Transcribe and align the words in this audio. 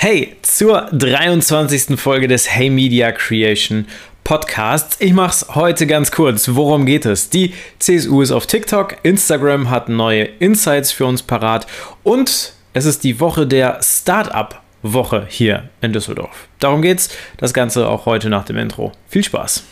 Hey, 0.00 0.36
zur 0.42 0.88
23. 0.92 1.98
Folge 1.98 2.28
des 2.28 2.48
Hey 2.48 2.70
Media 2.70 3.10
Creation 3.10 3.88
Podcasts. 4.22 4.96
Ich 5.00 5.12
mach's 5.12 5.44
heute 5.56 5.88
ganz 5.88 6.12
kurz. 6.12 6.50
Worum 6.54 6.86
geht 6.86 7.04
es? 7.04 7.30
Die 7.30 7.52
CSU 7.80 8.22
ist 8.22 8.30
auf 8.30 8.46
TikTok, 8.46 8.98
Instagram 9.02 9.70
hat 9.70 9.88
neue 9.88 10.22
Insights 10.22 10.92
für 10.92 11.04
uns 11.04 11.24
parat 11.24 11.66
und 12.04 12.52
es 12.74 12.84
ist 12.84 13.02
die 13.02 13.18
Woche 13.18 13.44
der 13.44 13.80
Startup 13.82 14.60
Woche 14.82 15.26
hier 15.28 15.68
in 15.80 15.92
Düsseldorf. 15.92 16.46
Darum 16.60 16.80
geht's. 16.80 17.08
Das 17.36 17.52
Ganze 17.52 17.88
auch 17.88 18.06
heute 18.06 18.30
nach 18.30 18.44
dem 18.44 18.56
Intro. 18.56 18.92
Viel 19.08 19.24
Spaß. 19.24 19.64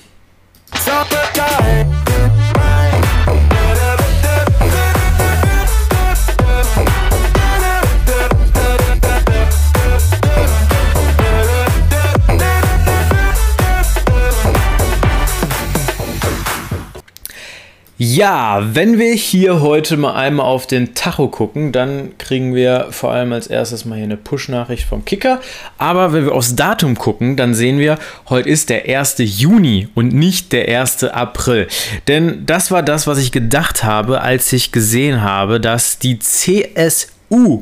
Ja, 17.98 18.60
wenn 18.74 18.98
wir 18.98 19.14
hier 19.14 19.62
heute 19.62 19.96
mal 19.96 20.12
einmal 20.14 20.44
auf 20.44 20.66
den 20.66 20.94
Tacho 20.94 21.28
gucken, 21.28 21.72
dann 21.72 22.18
kriegen 22.18 22.54
wir 22.54 22.88
vor 22.90 23.10
allem 23.10 23.32
als 23.32 23.46
erstes 23.46 23.86
mal 23.86 23.94
hier 23.94 24.04
eine 24.04 24.18
Push-Nachricht 24.18 24.86
vom 24.86 25.06
Kicker. 25.06 25.40
Aber 25.78 26.12
wenn 26.12 26.26
wir 26.26 26.34
aufs 26.34 26.54
Datum 26.54 26.98
gucken, 26.98 27.36
dann 27.36 27.54
sehen 27.54 27.78
wir, 27.78 27.98
heute 28.28 28.50
ist 28.50 28.68
der 28.68 28.84
1. 28.84 29.14
Juni 29.18 29.88
und 29.94 30.12
nicht 30.12 30.52
der 30.52 30.68
1. 30.78 31.04
April. 31.04 31.68
Denn 32.06 32.44
das 32.44 32.70
war 32.70 32.82
das, 32.82 33.06
was 33.06 33.16
ich 33.16 33.32
gedacht 33.32 33.82
habe, 33.82 34.20
als 34.20 34.52
ich 34.52 34.72
gesehen 34.72 35.22
habe, 35.22 35.58
dass 35.58 35.98
die 35.98 36.18
CSU 36.18 37.60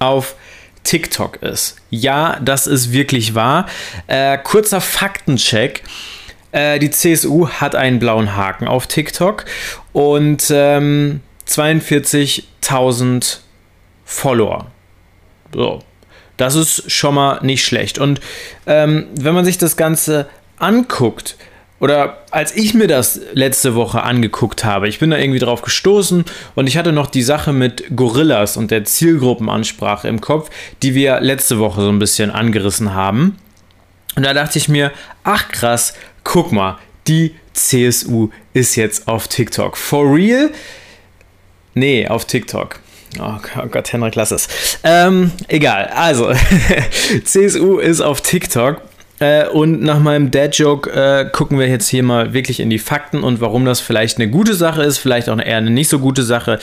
auf 0.00 0.34
TikTok 0.84 1.42
ist. 1.42 1.76
Ja, 1.88 2.38
das 2.44 2.66
ist 2.66 2.92
wirklich 2.92 3.34
wahr. 3.34 3.66
Äh, 4.06 4.36
kurzer 4.36 4.82
Faktencheck. 4.82 5.82
Äh, 6.52 6.78
die 6.78 6.90
CSU 6.90 7.48
hat 7.48 7.74
einen 7.74 7.98
blauen 7.98 8.36
Haken 8.36 8.68
auf 8.68 8.86
TikTok 8.86 9.44
und 9.92 10.50
ähm, 10.50 11.20
42.000 11.48 13.38
Follower. 14.04 14.66
So. 15.52 15.80
Das 16.36 16.54
ist 16.54 16.90
schon 16.90 17.14
mal 17.14 17.40
nicht 17.42 17.64
schlecht. 17.64 17.98
Und 17.98 18.20
ähm, 18.66 19.06
wenn 19.14 19.34
man 19.34 19.44
sich 19.44 19.58
das 19.58 19.76
Ganze 19.76 20.28
anguckt, 20.58 21.36
oder 21.82 22.18
als 22.30 22.54
ich 22.54 22.74
mir 22.74 22.86
das 22.86 23.20
letzte 23.32 23.74
Woche 23.74 24.04
angeguckt 24.04 24.64
habe, 24.64 24.88
ich 24.88 25.00
bin 25.00 25.10
da 25.10 25.18
irgendwie 25.18 25.40
drauf 25.40 25.62
gestoßen 25.62 26.24
und 26.54 26.66
ich 26.68 26.76
hatte 26.76 26.92
noch 26.92 27.08
die 27.08 27.22
Sache 27.22 27.52
mit 27.52 27.96
Gorillas 27.96 28.56
und 28.56 28.70
der 28.70 28.84
Zielgruppenansprache 28.84 30.06
im 30.06 30.20
Kopf, 30.20 30.48
die 30.84 30.94
wir 30.94 31.20
letzte 31.20 31.58
Woche 31.58 31.80
so 31.80 31.88
ein 31.88 31.98
bisschen 31.98 32.30
angerissen 32.30 32.94
haben. 32.94 33.36
Und 34.14 34.24
da 34.24 34.34
dachte 34.34 34.58
ich 34.58 34.68
mir, 34.68 34.92
ach 35.24 35.48
krass, 35.48 35.94
guck 36.24 36.52
mal, 36.52 36.78
die 37.06 37.34
CSU 37.52 38.30
ist 38.52 38.76
jetzt 38.76 39.08
auf 39.08 39.28
TikTok. 39.28 39.76
For 39.76 40.14
real? 40.14 40.50
Nee, 41.74 42.06
auf 42.06 42.26
TikTok. 42.26 42.80
Oh 43.18 43.38
Gott, 43.70 43.92
Henrik, 43.92 44.14
lass 44.14 44.30
es. 44.30 44.48
Ähm, 44.84 45.32
egal, 45.48 45.86
also, 45.94 46.32
CSU 47.24 47.78
ist 47.78 48.00
auf 48.00 48.22
TikTok. 48.22 48.80
Äh, 49.22 49.46
und 49.46 49.82
nach 49.82 50.00
meinem 50.00 50.32
Dad-Joke 50.32 50.90
äh, 50.90 51.30
gucken 51.30 51.56
wir 51.56 51.68
jetzt 51.68 51.86
hier 51.86 52.02
mal 52.02 52.32
wirklich 52.32 52.58
in 52.58 52.70
die 52.70 52.80
Fakten 52.80 53.22
und 53.22 53.40
warum 53.40 53.64
das 53.64 53.78
vielleicht 53.78 54.18
eine 54.18 54.28
gute 54.28 54.54
Sache 54.54 54.82
ist, 54.82 54.98
vielleicht 54.98 55.28
auch 55.28 55.38
eher 55.38 55.58
eine 55.58 55.70
nicht 55.70 55.88
so 55.88 56.00
gute 56.00 56.24
Sache. 56.24 56.58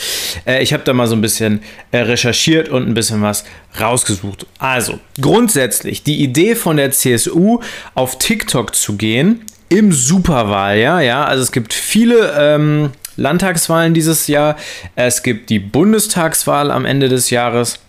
Äh, 0.45 0.61
ich 0.61 0.73
habe 0.73 0.83
da 0.83 0.91
mal 0.91 1.07
so 1.07 1.15
ein 1.15 1.21
bisschen 1.21 1.61
äh, 1.91 1.99
recherchiert 1.99 2.67
und 2.67 2.85
ein 2.85 2.93
bisschen 2.93 3.21
was 3.21 3.45
rausgesucht. 3.79 4.45
Also, 4.57 4.99
grundsätzlich, 5.21 6.03
die 6.03 6.21
Idee 6.21 6.55
von 6.55 6.75
der 6.75 6.91
CSU 6.91 7.61
auf 7.95 8.19
TikTok 8.19 8.75
zu 8.75 8.97
gehen, 8.97 9.45
im 9.69 9.93
Superwahljahr, 9.93 11.01
ja, 11.01 11.23
also 11.23 11.43
es 11.43 11.53
gibt 11.53 11.73
viele 11.73 12.33
ähm, 12.37 12.89
Landtagswahlen 13.15 13.93
dieses 13.93 14.27
Jahr, 14.27 14.57
es 14.95 15.23
gibt 15.23 15.49
die 15.49 15.59
Bundestagswahl 15.59 16.71
am 16.71 16.83
Ende 16.83 17.07
des 17.07 17.29
Jahres. 17.29 17.79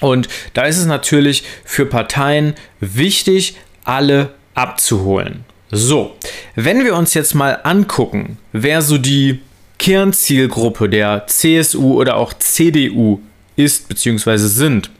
Und 0.00 0.28
da 0.54 0.64
ist 0.64 0.78
es 0.78 0.86
natürlich 0.86 1.44
für 1.64 1.86
Parteien 1.86 2.54
wichtig, 2.80 3.54
alle 3.84 4.34
abzuholen. 4.54 5.44
So, 5.70 6.16
wenn 6.54 6.84
wir 6.84 6.94
uns 6.94 7.14
jetzt 7.14 7.34
mal 7.34 7.60
angucken, 7.64 8.38
wer 8.52 8.82
so 8.82 8.98
die 8.98 9.40
Kernzielgruppe 9.78 10.88
der 10.88 11.26
CSU 11.26 11.94
oder 11.94 12.16
auch 12.16 12.34
CDU 12.34 13.20
ist 13.56 13.88
bzw. 13.88 14.36
sind, 14.36 14.90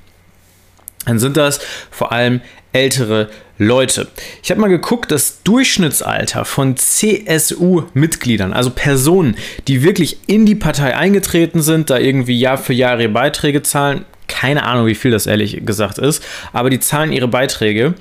dann 1.05 1.19
sind 1.19 1.37
das 1.37 1.61
vor 1.91 2.13
allem 2.13 2.41
ältere 2.73 3.29
Leute. 3.59 4.09
Ich 4.43 4.51
habe 4.51 4.61
mal 4.61 4.69
geguckt, 4.69 5.11
das 5.13 5.43
Durchschnittsalter 5.43 6.45
von 6.45 6.77
CSU-Mitgliedern, 6.77 8.53
also 8.53 8.71
Personen, 8.71 9.37
die 9.69 9.83
wirklich 9.83 10.19
in 10.27 10.47
die 10.47 10.55
Partei 10.55 10.97
eingetreten 10.97 11.63
sind, 11.63 11.91
da 11.91 11.99
irgendwie 11.99 12.39
Jahr 12.39 12.59
für 12.59 12.73
Jahr 12.73 12.99
ihre 12.99 13.11
Beiträge 13.11 13.63
zahlen, 13.63 14.05
keine 14.27 14.65
Ahnung, 14.65 14.87
wie 14.87 14.95
viel 14.95 15.11
das 15.11 15.27
ehrlich 15.27 15.65
gesagt 15.65 15.99
ist, 15.99 16.25
aber 16.53 16.71
die 16.71 16.81
zahlen 16.81 17.13
ihre 17.13 17.29
Beiträge. 17.29 17.95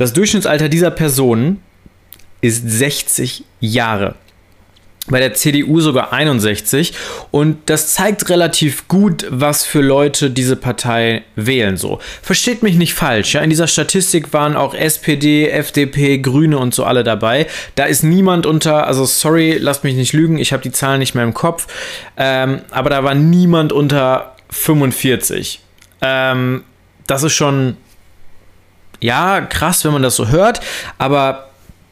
Das 0.00 0.14
Durchschnittsalter 0.14 0.70
dieser 0.70 0.90
Personen 0.90 1.60
ist 2.40 2.66
60 2.66 3.44
Jahre 3.60 4.14
bei 5.08 5.20
der 5.20 5.34
CDU 5.34 5.80
sogar 5.80 6.14
61 6.14 6.94
und 7.30 7.58
das 7.66 7.92
zeigt 7.92 8.30
relativ 8.30 8.88
gut, 8.88 9.26
was 9.28 9.66
für 9.66 9.82
Leute 9.82 10.30
diese 10.30 10.56
Partei 10.56 11.24
wählen 11.36 11.76
so. 11.76 11.98
Versteht 12.22 12.62
mich 12.62 12.76
nicht 12.76 12.94
falsch, 12.94 13.34
ja, 13.34 13.42
in 13.42 13.50
dieser 13.50 13.66
Statistik 13.66 14.32
waren 14.32 14.56
auch 14.56 14.72
SPD, 14.72 15.50
FDP, 15.50 16.16
Grüne 16.16 16.56
und 16.56 16.74
so 16.74 16.84
alle 16.84 17.04
dabei. 17.04 17.46
Da 17.74 17.84
ist 17.84 18.02
niemand 18.02 18.46
unter, 18.46 18.86
also 18.86 19.04
sorry, 19.04 19.58
lasst 19.60 19.84
mich 19.84 19.96
nicht 19.96 20.14
lügen, 20.14 20.38
ich 20.38 20.54
habe 20.54 20.62
die 20.62 20.72
Zahlen 20.72 21.00
nicht 21.00 21.14
mehr 21.14 21.24
im 21.24 21.34
Kopf, 21.34 21.66
ähm, 22.16 22.62
aber 22.70 22.88
da 22.88 23.04
war 23.04 23.14
niemand 23.14 23.74
unter 23.74 24.34
45. 24.48 25.60
Ähm, 26.00 26.64
das 27.06 27.22
ist 27.22 27.34
schon 27.34 27.76
ja 29.00 29.40
krass, 29.40 29.84
wenn 29.84 29.92
man 29.92 30.02
das 30.02 30.16
so 30.16 30.28
hört, 30.28 30.60
aber 30.98 31.50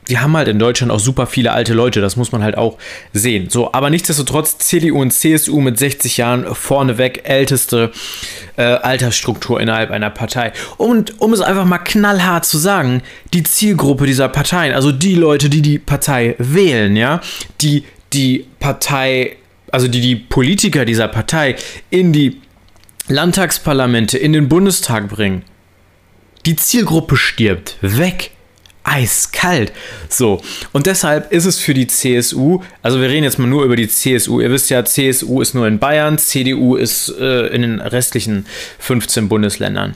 wir 0.09 0.23
haben 0.23 0.37
halt 0.37 0.49
in 0.49 0.59
Deutschland 0.59 0.91
auch 0.91 0.99
super 0.99 1.27
viele 1.27 1.53
alte 1.53 1.75
Leute, 1.75 2.01
das 2.01 2.17
muss 2.17 2.33
man 2.33 2.43
halt 2.43 2.57
auch 2.57 2.79
sehen. 3.13 3.51
So, 3.51 3.73
aber 3.75 3.91
nichtsdestotrotz 3.91 4.57
CDU 4.59 5.01
und 5.01 5.13
CSU 5.13 5.61
mit 5.61 5.79
60 5.79 6.17
Jahren 6.17 6.55
vorneweg 6.55 7.29
älteste 7.29 7.93
äh, 8.57 8.63
Altersstruktur 8.63 9.61
innerhalb 9.61 9.91
einer 9.91 10.11
Partei. 10.11 10.53
Und 10.79 11.21
um 11.21 11.35
es 11.35 11.43
einfach 11.43 11.67
mal 11.67 11.79
knallhart 11.79 12.47
zu 12.47 12.57
sagen, 12.57 13.03
die 13.35 13.43
Zielgruppe 13.43 14.07
dieser 14.07 14.29
Parteien, 14.29 14.75
also 14.75 14.93
die 14.93 15.15
Leute, 15.15 15.51
die 15.51 15.61
die 15.61 15.79
Partei 15.79 16.35
wählen, 16.39 16.97
ja, 16.97 17.21
die 17.61 17.85
die 18.15 18.47
Partei, 18.59 19.37
also 19.71 19.89
die 19.89 20.01
die 20.01 20.17
Politiker 20.17 20.87
dieser 20.87 21.09
Partei 21.09 21.57
in 21.91 22.15
die 22.15 22.41
Landtagsparlamente, 23.09 24.17
in 24.17 24.33
den 24.33 24.49
Bundestag 24.49 25.09
bringen, 25.09 25.45
die 26.47 26.57
Zielgruppe 26.57 27.17
stirbt 27.17 27.77
weg 27.81 28.31
eiskalt. 28.89 29.73
So, 30.09 30.41
und 30.73 30.87
deshalb 30.87 31.31
ist 31.33 31.45
es 31.45 31.59
für 31.59 31.75
die 31.75 31.87
CSU, 31.87 32.63
also 32.83 33.01
wir 33.01 33.09
reden 33.09 33.25
jetzt 33.25 33.39
mal 33.39 33.47
nur 33.47 33.65
über 33.65 33.77
die 33.77 33.89
CSU, 33.89 34.41
ihr 34.41 34.51
wisst 34.51 34.71
ja, 34.71 34.85
CSU 34.85 35.41
ist 35.41 35.55
nur 35.55 35.67
in 35.67 35.79
Bayern, 35.79 36.19
CDU 36.19 36.77
ist 36.77 37.15
äh, 37.21 37.49
in 37.49 37.63
den 37.63 37.81
restlichen 37.81 38.47
15 38.79 39.29
Bundesländern. 39.29 39.95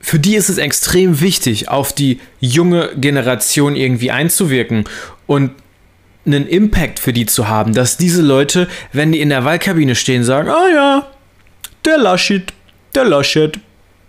Für 0.00 0.18
die 0.18 0.36
ist 0.36 0.48
es 0.48 0.58
extrem 0.58 1.20
wichtig, 1.20 1.68
auf 1.68 1.92
die 1.92 2.20
junge 2.40 2.90
Generation 2.96 3.76
irgendwie 3.76 4.10
einzuwirken 4.10 4.84
und 5.26 5.50
einen 6.24 6.46
Impact 6.46 6.98
für 6.98 7.12
die 7.12 7.26
zu 7.26 7.48
haben, 7.48 7.74
dass 7.74 7.96
diese 7.96 8.22
Leute, 8.22 8.68
wenn 8.92 9.12
die 9.12 9.20
in 9.20 9.28
der 9.28 9.44
Wahlkabine 9.44 9.94
stehen, 9.94 10.24
sagen, 10.24 10.48
ah 10.48 10.68
ja, 10.72 11.10
der 11.84 11.98
Laschet, 11.98 12.52
der 12.94 13.04
Laschet, 13.04 13.58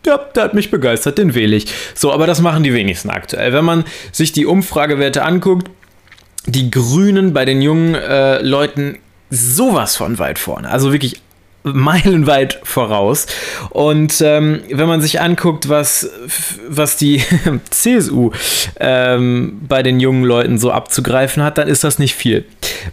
ja, 0.06 0.18
der 0.18 0.44
hat 0.44 0.54
mich 0.54 0.72
begeistert, 0.72 1.18
den 1.18 1.36
wähle 1.36 1.56
ich. 1.56 1.68
So, 1.94 2.12
aber 2.12 2.28
das 2.28 2.42
machen 2.42 2.64
die 2.64 2.74
wenigsten 2.74 3.10
aktuell. 3.10 3.54
Wenn 3.54 3.66
man 3.66 3.84
sich 4.12 4.32
die 4.32 4.46
Umfragewerte 4.46 5.24
anguckt, 5.24 5.70
die 6.46 6.72
Grünen 6.72 7.34
bei 7.34 7.46
den 7.46 7.62
jungen 7.62 7.96
äh, 7.96 8.42
Leuten 8.42 9.00
sowas 9.30 9.96
von 9.96 10.18
weit 10.20 10.40
vorne. 10.40 10.70
Also 10.70 10.92
wirklich 10.92 11.22
meilenweit 11.74 12.60
voraus. 12.64 13.28
Und 13.70 14.22
ähm, 14.22 14.62
wenn 14.70 14.88
man 14.88 15.02
sich 15.02 15.22
anguckt, 15.22 15.70
was, 15.70 16.10
was 16.68 16.98
die 16.98 17.24
CSU 17.70 18.32
ähm, 18.80 19.62
bei 19.68 19.84
den 19.84 20.00
jungen 20.00 20.24
Leuten 20.24 20.58
so 20.58 20.72
abzugreifen 20.72 21.44
hat, 21.44 21.58
dann 21.58 21.68
ist 21.68 21.84
das 21.84 22.00
nicht 22.00 22.16
viel. 22.16 22.46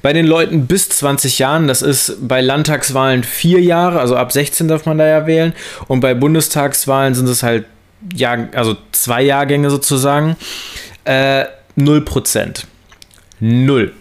Bei 0.03 0.13
den 0.13 0.27
Leuten 0.27 0.67
bis 0.67 0.89
20 0.89 1.39
Jahren, 1.39 1.69
das 1.69 1.83
ist 1.83 2.17
bei 2.21 2.41
Landtagswahlen 2.41 3.25
vier 3.25 3.61
Jahre, 3.61 4.01
also 4.01 4.17
ab 4.17 4.33
16 4.33 4.69
darf 4.69 4.87
man 4.87 4.99
da 4.99 5.07
ja 5.07 5.27
wählen. 5.27 5.53
Und 5.89 6.01
bei 6.01 6.15
Bundestagswahlen 6.15 7.15
sind 7.15 7.29
es 7.29 7.43
halt 7.43 7.65
Jahr, 8.15 8.49
also 8.55 8.77
zwei 8.93 9.23
Jahrgänge 9.23 9.71
sozusagen. 9.71 10.37
Äh, 11.05 11.45
0%. 11.79 12.65
Null. 13.41 13.93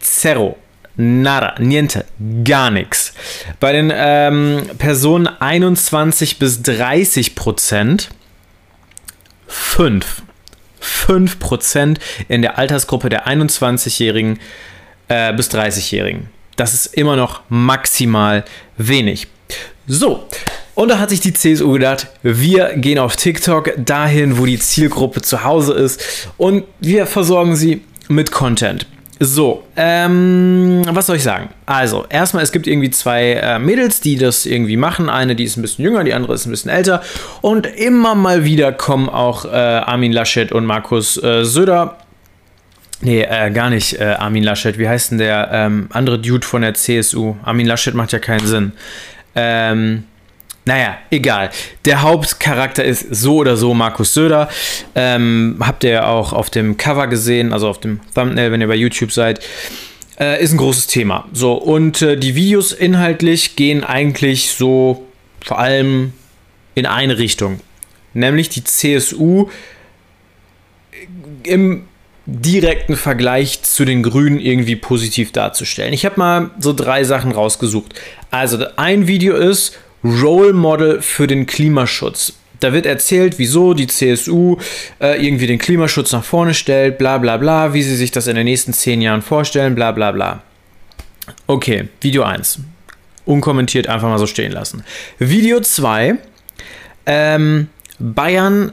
Zero. 0.00 0.56
Nada, 0.96 1.54
niente, 1.58 2.06
gar 2.44 2.70
nichts. 2.70 3.12
Bei 3.60 3.72
den 3.72 3.92
ähm, 3.94 4.62
Personen 4.78 5.26
21 5.26 6.38
bis 6.38 6.62
30 6.62 7.34
Prozent 7.34 8.08
5. 9.46 10.22
5 10.80 11.38
Prozent 11.38 11.98
in 12.28 12.42
der 12.42 12.58
Altersgruppe 12.58 13.08
der 13.08 13.26
21-Jährigen 13.26 14.38
äh, 15.08 15.34
bis 15.34 15.50
30-Jährigen. 15.50 16.30
Das 16.56 16.72
ist 16.72 16.86
immer 16.94 17.16
noch 17.16 17.42
maximal 17.48 18.44
wenig. 18.78 19.26
So, 19.86 20.26
und 20.74 20.88
da 20.88 20.98
hat 20.98 21.10
sich 21.10 21.20
die 21.20 21.32
CSU 21.32 21.72
gedacht, 21.72 22.08
wir 22.22 22.74
gehen 22.76 22.98
auf 22.98 23.16
TikTok 23.16 23.72
dahin, 23.76 24.38
wo 24.38 24.46
die 24.46 24.58
Zielgruppe 24.58 25.22
zu 25.22 25.44
Hause 25.44 25.74
ist 25.74 26.28
und 26.38 26.64
wir 26.80 27.06
versorgen 27.06 27.54
sie 27.54 27.82
mit 28.08 28.32
Content. 28.32 28.86
So, 29.18 29.64
ähm, 29.76 30.82
was 30.90 31.06
soll 31.06 31.16
ich 31.16 31.22
sagen? 31.22 31.48
Also, 31.64 32.04
erstmal, 32.10 32.42
es 32.42 32.52
gibt 32.52 32.66
irgendwie 32.66 32.90
zwei 32.90 33.32
äh, 33.32 33.58
Mädels, 33.58 34.00
die 34.00 34.16
das 34.16 34.44
irgendwie 34.44 34.76
machen. 34.76 35.08
Eine, 35.08 35.34
die 35.34 35.44
ist 35.44 35.56
ein 35.56 35.62
bisschen 35.62 35.84
jünger, 35.84 36.04
die 36.04 36.12
andere 36.12 36.34
ist 36.34 36.44
ein 36.44 36.50
bisschen 36.50 36.70
älter. 36.70 37.02
Und 37.40 37.66
immer 37.66 38.14
mal 38.14 38.44
wieder 38.44 38.72
kommen 38.72 39.08
auch 39.08 39.46
äh, 39.46 39.48
Armin 39.48 40.12
Laschet 40.12 40.52
und 40.52 40.66
Markus 40.66 41.22
äh, 41.22 41.44
Söder. 41.44 41.96
Nee, 43.00 43.22
äh, 43.22 43.50
gar 43.50 43.70
nicht 43.70 43.98
äh, 43.98 44.16
Armin 44.18 44.44
Laschet. 44.44 44.78
Wie 44.78 44.88
heißt 44.88 45.12
denn 45.12 45.18
der 45.18 45.48
ähm, 45.50 45.88
andere 45.92 46.18
Dude 46.18 46.46
von 46.46 46.60
der 46.60 46.74
CSU? 46.74 47.36
Armin 47.42 47.66
Laschet 47.66 47.94
macht 47.94 48.12
ja 48.12 48.18
keinen 48.18 48.46
Sinn. 48.46 48.72
Ähm, 49.34 50.04
naja, 50.66 50.98
egal. 51.10 51.50
Der 51.84 52.02
Hauptcharakter 52.02 52.84
ist 52.84 53.14
so 53.14 53.36
oder 53.36 53.56
so 53.56 53.72
Markus 53.72 54.12
Söder. 54.14 54.48
Ähm, 54.96 55.58
habt 55.60 55.84
ihr 55.84 56.08
auch 56.08 56.32
auf 56.32 56.50
dem 56.50 56.76
Cover 56.76 57.06
gesehen, 57.06 57.52
also 57.52 57.68
auf 57.68 57.78
dem 57.78 58.00
Thumbnail, 58.14 58.50
wenn 58.50 58.60
ihr 58.60 58.66
bei 58.66 58.74
YouTube 58.74 59.12
seid. 59.12 59.40
Äh, 60.18 60.42
ist 60.42 60.52
ein 60.52 60.58
großes 60.58 60.88
Thema. 60.88 61.28
So, 61.32 61.54
und 61.54 62.02
äh, 62.02 62.16
die 62.16 62.34
Videos 62.34 62.72
inhaltlich 62.72 63.54
gehen 63.54 63.84
eigentlich 63.84 64.50
so 64.50 65.06
vor 65.44 65.60
allem 65.60 66.12
in 66.74 66.84
eine 66.84 67.16
Richtung. 67.16 67.60
Nämlich 68.12 68.48
die 68.48 68.64
CSU 68.64 69.48
im 71.44 71.84
direkten 72.26 72.96
Vergleich 72.96 73.62
zu 73.62 73.84
den 73.84 74.02
Grünen 74.02 74.40
irgendwie 74.40 74.74
positiv 74.74 75.30
darzustellen. 75.30 75.92
Ich 75.92 76.04
habe 76.04 76.18
mal 76.18 76.50
so 76.58 76.72
drei 76.72 77.04
Sachen 77.04 77.30
rausgesucht. 77.30 77.94
Also 78.32 78.64
ein 78.76 79.06
Video 79.06 79.36
ist, 79.36 79.78
Role 80.22 80.52
Model 80.52 81.02
für 81.02 81.26
den 81.26 81.46
Klimaschutz. 81.46 82.34
Da 82.60 82.72
wird 82.72 82.86
erzählt, 82.86 83.38
wieso 83.38 83.74
die 83.74 83.86
CSU 83.86 84.56
äh, 85.00 85.22
irgendwie 85.24 85.46
den 85.46 85.58
Klimaschutz 85.58 86.12
nach 86.12 86.24
vorne 86.24 86.54
stellt, 86.54 86.98
bla 86.98 87.18
bla 87.18 87.36
bla, 87.36 87.74
wie 87.74 87.82
sie 87.82 87.96
sich 87.96 88.10
das 88.12 88.26
in 88.26 88.36
den 88.36 88.44
nächsten 88.44 88.72
zehn 88.72 89.02
Jahren 89.02 89.22
vorstellen, 89.22 89.74
bla 89.74 89.92
bla 89.92 90.12
bla. 90.12 90.42
Okay, 91.46 91.88
Video 92.00 92.22
1. 92.22 92.60
Unkommentiert 93.24 93.88
einfach 93.88 94.08
mal 94.08 94.18
so 94.18 94.26
stehen 94.26 94.52
lassen. 94.52 94.84
Video 95.18 95.60
2. 95.60 96.16
Ähm, 97.06 97.68
Bayern 97.98 98.72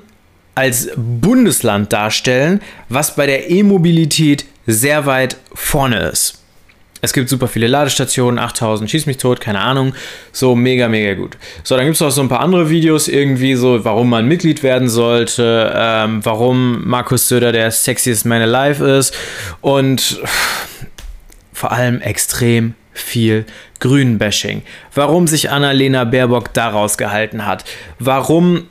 als 0.56 0.89
Bundesland 0.95 1.91
darstellen, 1.91 2.62
was 2.89 3.15
bei 3.15 3.25
der 3.25 3.50
E-Mobilität 3.50 4.45
sehr 4.68 5.06
weit 5.06 5.38
vorne 5.53 6.09
ist. 6.09 6.43
Es 7.03 7.11
gibt 7.11 7.27
super 7.27 7.50
viele 7.50 7.67
Ladestationen, 7.67 8.39
8000, 8.39 8.89
schieß 8.89 9.07
mich 9.07 9.17
tot, 9.17 9.41
keine 9.41 9.59
Ahnung. 9.59 9.94
So 10.31 10.55
mega, 10.55 10.88
mega 10.88 11.15
gut. 11.15 11.38
So, 11.61 11.75
dann 11.75 11.83
gibt 11.83 11.95
es 11.95 12.01
auch 12.01 12.11
so 12.11 12.21
ein 12.21 12.29
paar 12.29 12.39
andere 12.39 12.69
Videos 12.69 13.09
irgendwie, 13.09 13.55
so 13.55 13.83
warum 13.83 14.09
man 14.09 14.25
Mitglied 14.25 14.63
werden 14.63 14.88
sollte, 14.88 15.73
ähm, 15.75 16.23
warum 16.23 16.88
Markus 16.88 17.27
Söder 17.27 17.51
der 17.51 17.71
sexiest 17.71 18.25
man 18.25 18.41
alive 18.41 18.85
ist 18.85 19.13
und 19.59 20.21
vor 21.51 21.73
allem 21.73 22.00
extrem 22.00 22.73
viel 22.94 23.45
Grünbashing. 23.81 24.61
Warum 24.94 25.27
sich 25.27 25.50
Annalena 25.50 26.05
Baerbock 26.05 26.53
daraus 26.53 26.97
gehalten 26.97 27.45
hat. 27.45 27.65
Warum 28.00 28.69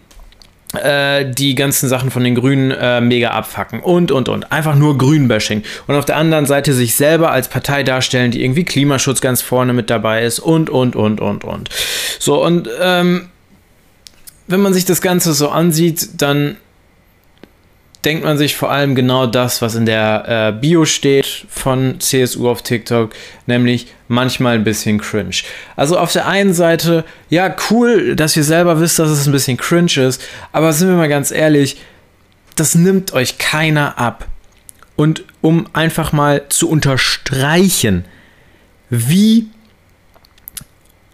die 0.72 1.54
ganzen 1.54 1.88
Sachen 1.88 2.10
von 2.10 2.24
den 2.24 2.34
Grünen 2.34 2.70
äh, 2.70 3.00
mega 3.00 3.30
abfacken 3.30 3.80
und 3.80 4.10
und 4.10 4.28
und. 4.28 4.52
Einfach 4.52 4.74
nur 4.74 4.96
Grünbashing. 4.96 5.62
Und 5.86 5.94
auf 5.96 6.04
der 6.04 6.16
anderen 6.16 6.46
Seite 6.46 6.72
sich 6.72 6.94
selber 6.94 7.30
als 7.30 7.48
Partei 7.48 7.82
darstellen, 7.82 8.30
die 8.30 8.42
irgendwie 8.42 8.64
Klimaschutz 8.64 9.20
ganz 9.20 9.42
vorne 9.42 9.72
mit 9.72 9.90
dabei 9.90 10.22
ist 10.22 10.38
und 10.38 10.70
und 10.70 10.96
und 10.96 11.20
und 11.20 11.44
und. 11.44 11.68
So, 12.18 12.42
und 12.42 12.68
ähm, 12.80 13.28
wenn 14.46 14.60
man 14.60 14.74
sich 14.74 14.84
das 14.84 15.00
Ganze 15.00 15.32
so 15.34 15.50
ansieht, 15.50 16.20
dann 16.22 16.56
denkt 18.04 18.24
man 18.24 18.36
sich 18.36 18.56
vor 18.56 18.70
allem 18.70 18.94
genau 18.94 19.26
das, 19.26 19.62
was 19.62 19.74
in 19.74 19.86
der 19.86 20.52
äh, 20.56 20.60
Bio 20.60 20.84
steht 20.84 21.46
von 21.48 22.00
CSU 22.00 22.48
auf 22.48 22.62
TikTok, 22.62 23.12
nämlich 23.46 23.86
manchmal 24.08 24.56
ein 24.56 24.64
bisschen 24.64 25.00
cringe. 25.00 25.36
Also 25.76 25.98
auf 25.98 26.12
der 26.12 26.26
einen 26.26 26.52
Seite, 26.52 27.04
ja, 27.28 27.54
cool, 27.70 28.16
dass 28.16 28.36
ihr 28.36 28.44
selber 28.44 28.80
wisst, 28.80 28.98
dass 28.98 29.10
es 29.10 29.26
ein 29.26 29.32
bisschen 29.32 29.56
cringe 29.56 30.06
ist, 30.06 30.20
aber 30.50 30.72
sind 30.72 30.88
wir 30.88 30.96
mal 30.96 31.08
ganz 31.08 31.30
ehrlich, 31.30 31.80
das 32.56 32.74
nimmt 32.74 33.12
euch 33.12 33.38
keiner 33.38 33.98
ab. 33.98 34.26
Und 34.96 35.24
um 35.40 35.66
einfach 35.72 36.12
mal 36.12 36.42
zu 36.48 36.68
unterstreichen, 36.68 38.04
wie 38.90 39.46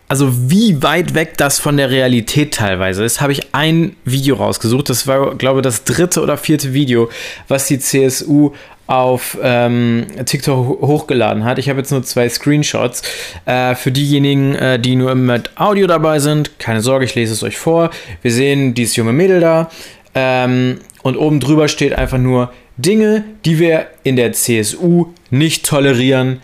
also 0.09 0.51
wie 0.51 0.83
weit 0.83 1.15
weg 1.15 1.37
das 1.37 1.59
von 1.59 1.77
der 1.77 1.91
Realität 1.91 2.55
teilweise 2.55 3.05
ist, 3.05 3.21
habe 3.21 3.33
ich 3.33 3.55
ein 3.55 3.95
Video 4.05 4.37
rausgesucht. 4.37 4.89
Das 4.89 5.07
war, 5.07 5.35
glaube 5.37 5.61
ich, 5.61 5.63
das 5.63 5.85
dritte 5.85 6.23
oder 6.23 6.39
vierte 6.39 6.73
Video, 6.73 7.11
was 7.47 7.67
die 7.67 7.79
CSU 7.79 8.53
auf 8.87 9.37
ähm, 9.43 10.07
TikTok 10.25 10.81
hochgeladen 10.81 11.45
hat. 11.45 11.59
Ich 11.59 11.69
habe 11.69 11.81
jetzt 11.81 11.91
nur 11.91 12.03
zwei 12.03 12.27
Screenshots. 12.27 13.03
Äh, 13.45 13.75
für 13.75 13.93
diejenigen, 13.93 14.55
äh, 14.55 14.81
die 14.81 14.97
nur 14.97 15.15
mit 15.15 15.51
Audio 15.57 15.87
dabei 15.87 16.21
sind, 16.21 16.59
keine 16.59 16.81
Sorge, 16.81 17.05
ich 17.05 17.15
lese 17.15 17.35
es 17.35 17.43
euch 17.43 17.59
vor. 17.59 17.91
Wir 18.23 18.33
sehen 18.33 18.73
dieses 18.73 18.97
junge 18.97 19.13
Mädel 19.13 19.41
da. 19.41 19.71
Ähm, 20.15 20.79
und 21.03 21.19
oben 21.19 21.39
drüber 21.39 21.69
steht 21.69 21.93
einfach 21.93 22.17
nur 22.17 22.51
Dinge, 22.79 23.25
die 23.45 23.59
wir 23.59 23.89
in 24.05 24.17
der 24.17 24.33
CSU 24.33 25.09
nicht 25.31 25.67
tolerieren 25.67 26.41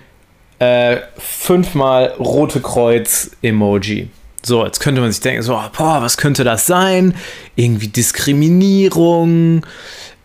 äh, 0.59 0.99
fünfmal 1.19 2.15
rote 2.19 2.61
Kreuz-Emoji. 2.61 4.09
So, 4.43 4.65
jetzt 4.65 4.81
könnte 4.81 5.01
man 5.01 5.11
sich 5.11 5.21
denken, 5.21 5.43
so, 5.43 5.53
boah, 5.77 6.03
was 6.03 6.17
könnte 6.17 6.45
das 6.45 6.67
sein? 6.67 7.15
Irgendwie 7.57 7.89
Diskriminierung, 7.89 9.65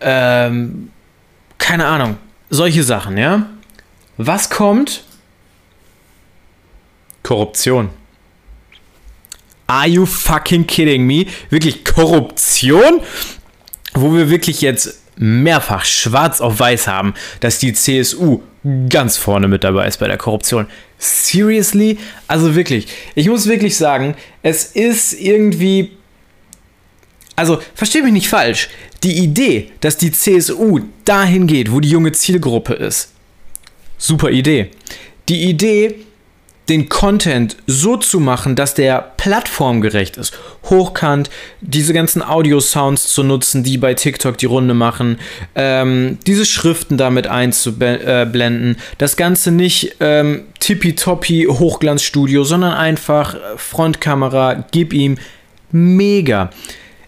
ähm, 0.01 0.91
keine 1.57 1.85
Ahnung, 1.85 2.17
solche 2.49 2.83
Sachen, 2.83 3.17
ja? 3.17 3.45
Was 4.17 4.49
kommt? 4.49 5.03
Korruption. 7.23 7.89
Are 9.67 9.87
you 9.87 10.05
fucking 10.05 10.65
kidding 10.67 11.05
me? 11.05 11.27
Wirklich 11.49 11.85
Korruption? 11.85 13.01
Wo 13.93 14.13
wir 14.13 14.29
wirklich 14.29 14.61
jetzt 14.61 14.98
mehrfach 15.19 15.85
schwarz 15.85 16.41
auf 16.41 16.59
weiß 16.59 16.87
haben, 16.87 17.13
dass 17.41 17.59
die 17.59 17.73
CSU 17.73 18.41
ganz 18.89 19.17
vorne 19.17 19.47
mit 19.47 19.63
dabei 19.63 19.87
ist 19.87 19.99
bei 19.99 20.07
der 20.07 20.17
Korruption. 20.17 20.65
Seriously? 20.97 21.99
Also 22.27 22.55
wirklich, 22.55 22.87
ich 23.15 23.27
muss 23.27 23.47
wirklich 23.47 23.77
sagen, 23.77 24.15
es 24.41 24.65
ist 24.65 25.13
irgendwie. 25.13 25.91
Also, 27.35 27.59
verstehe 27.73 28.03
mich 28.03 28.11
nicht 28.11 28.27
falsch. 28.27 28.69
Die 29.03 29.17
Idee, 29.19 29.71
dass 29.79 29.95
die 29.95 30.11
CSU 30.11 30.81
dahin 31.05 31.47
geht, 31.47 31.71
wo 31.71 31.79
die 31.79 31.89
junge 31.89 32.11
Zielgruppe 32.11 32.73
ist, 32.73 33.11
super 33.97 34.29
Idee. 34.29 34.71
Die 35.29 35.43
Idee, 35.43 35.95
den 36.69 36.87
Content 36.87 37.57
so 37.65 37.97
zu 37.97 38.19
machen, 38.19 38.55
dass 38.55 38.75
der 38.75 39.11
plattformgerecht 39.17 40.17
ist, 40.17 40.33
hochkant, 40.69 41.29
diese 41.61 41.93
ganzen 41.93 42.21
Audio-Sounds 42.21 43.07
zu 43.07 43.23
nutzen, 43.23 43.63
die 43.63 43.77
bei 43.77 43.95
TikTok 43.95 44.37
die 44.37 44.45
Runde 44.45 44.75
machen, 44.75 45.17
ähm, 45.55 46.19
diese 46.27 46.45
Schriften 46.45 46.97
damit 46.97 47.27
einzublenden, 47.27 48.77
das 48.99 49.17
Ganze 49.17 49.51
nicht 49.51 49.95
ähm, 49.99 50.43
tippitoppi 50.59 51.47
Hochglanzstudio, 51.49 52.43
sondern 52.43 52.73
einfach 52.73 53.35
Frontkamera, 53.57 54.65
gib 54.71 54.93
ihm 54.93 55.17
mega. 55.71 56.51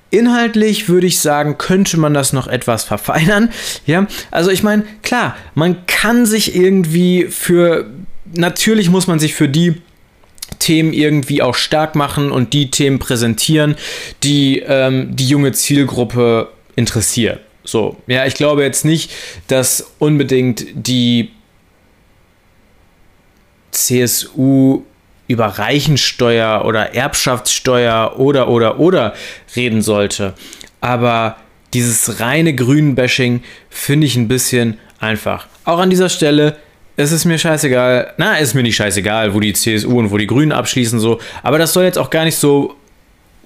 Inhaltlich 0.10 0.90
würde 0.90 1.08
ich 1.08 1.20
sagen, 1.20 1.58
könnte 1.58 1.98
man 1.98 2.14
das 2.14 2.34
noch 2.34 2.48
etwas 2.48 2.84
verfeinern. 2.84 3.50
Ja, 3.86 4.08
also 4.30 4.50
ich 4.50 4.64
meine, 4.64 4.84
klar, 5.04 5.38
man 5.56 5.86
kann 5.86 6.26
sich 6.26 6.56
irgendwie 6.56 7.28
für 7.30 7.86
natürlich 8.34 8.90
muss 8.90 9.08
man 9.08 9.20
sich 9.20 9.34
für 9.34 9.50
die 9.50 9.76
Themen 10.60 10.94
irgendwie 10.94 11.42
auch 11.42 11.56
stark 11.56 11.96
machen 11.96 12.32
und 12.32 12.54
die 12.54 12.72
Themen 12.72 13.00
präsentieren, 13.00 13.76
die 14.24 14.60
ähm, 14.60 15.16
die 15.16 15.28
junge 15.28 15.54
Zielgruppe 15.54 16.50
interessiert. 16.76 17.40
So, 17.64 17.98
ja, 18.08 18.26
ich 18.26 18.34
glaube 18.36 18.64
jetzt 18.64 18.86
nicht, 18.86 19.12
dass 19.48 19.92
unbedingt 20.00 20.66
die 20.74 21.32
CSU 23.72 24.84
über 25.28 25.46
Reichensteuer 25.46 26.66
oder 26.66 26.94
Erbschaftssteuer 26.94 28.16
oder 28.18 28.50
oder 28.50 28.80
oder 28.80 29.14
reden 29.56 29.82
sollte. 29.82 30.34
Aber 30.82 31.38
dieses 31.74 32.20
reine 32.20 32.54
Grünbashing 32.54 33.44
finde 33.70 34.08
ich 34.08 34.16
ein 34.16 34.28
bisschen 34.28 34.78
einfach. 35.00 35.48
Auch 35.64 35.80
an 35.80 35.90
dieser 35.90 36.10
Stelle 36.10 36.58
es 37.02 37.12
ist 37.12 37.26
mir 37.26 37.38
scheißegal. 37.38 38.14
Na, 38.18 38.38
es 38.38 38.50
ist 38.50 38.54
mir 38.54 38.64
nicht 38.64 38.76
scheißegal, 38.76 39.34
wo 39.34 39.40
die 39.40 39.54
CSU 39.54 40.00
und 40.00 40.12
wo 40.12 40.18
die 40.18 40.28
Grünen 40.28 40.52
abschließen, 40.52 41.00
so. 41.00 41.20
Aber 41.44 41.58
das 41.58 41.74
soll 41.74 41.84
jetzt 41.84 41.98
auch 41.98 42.10
gar 42.10 42.26
nicht 42.26 42.38
so 42.38 42.76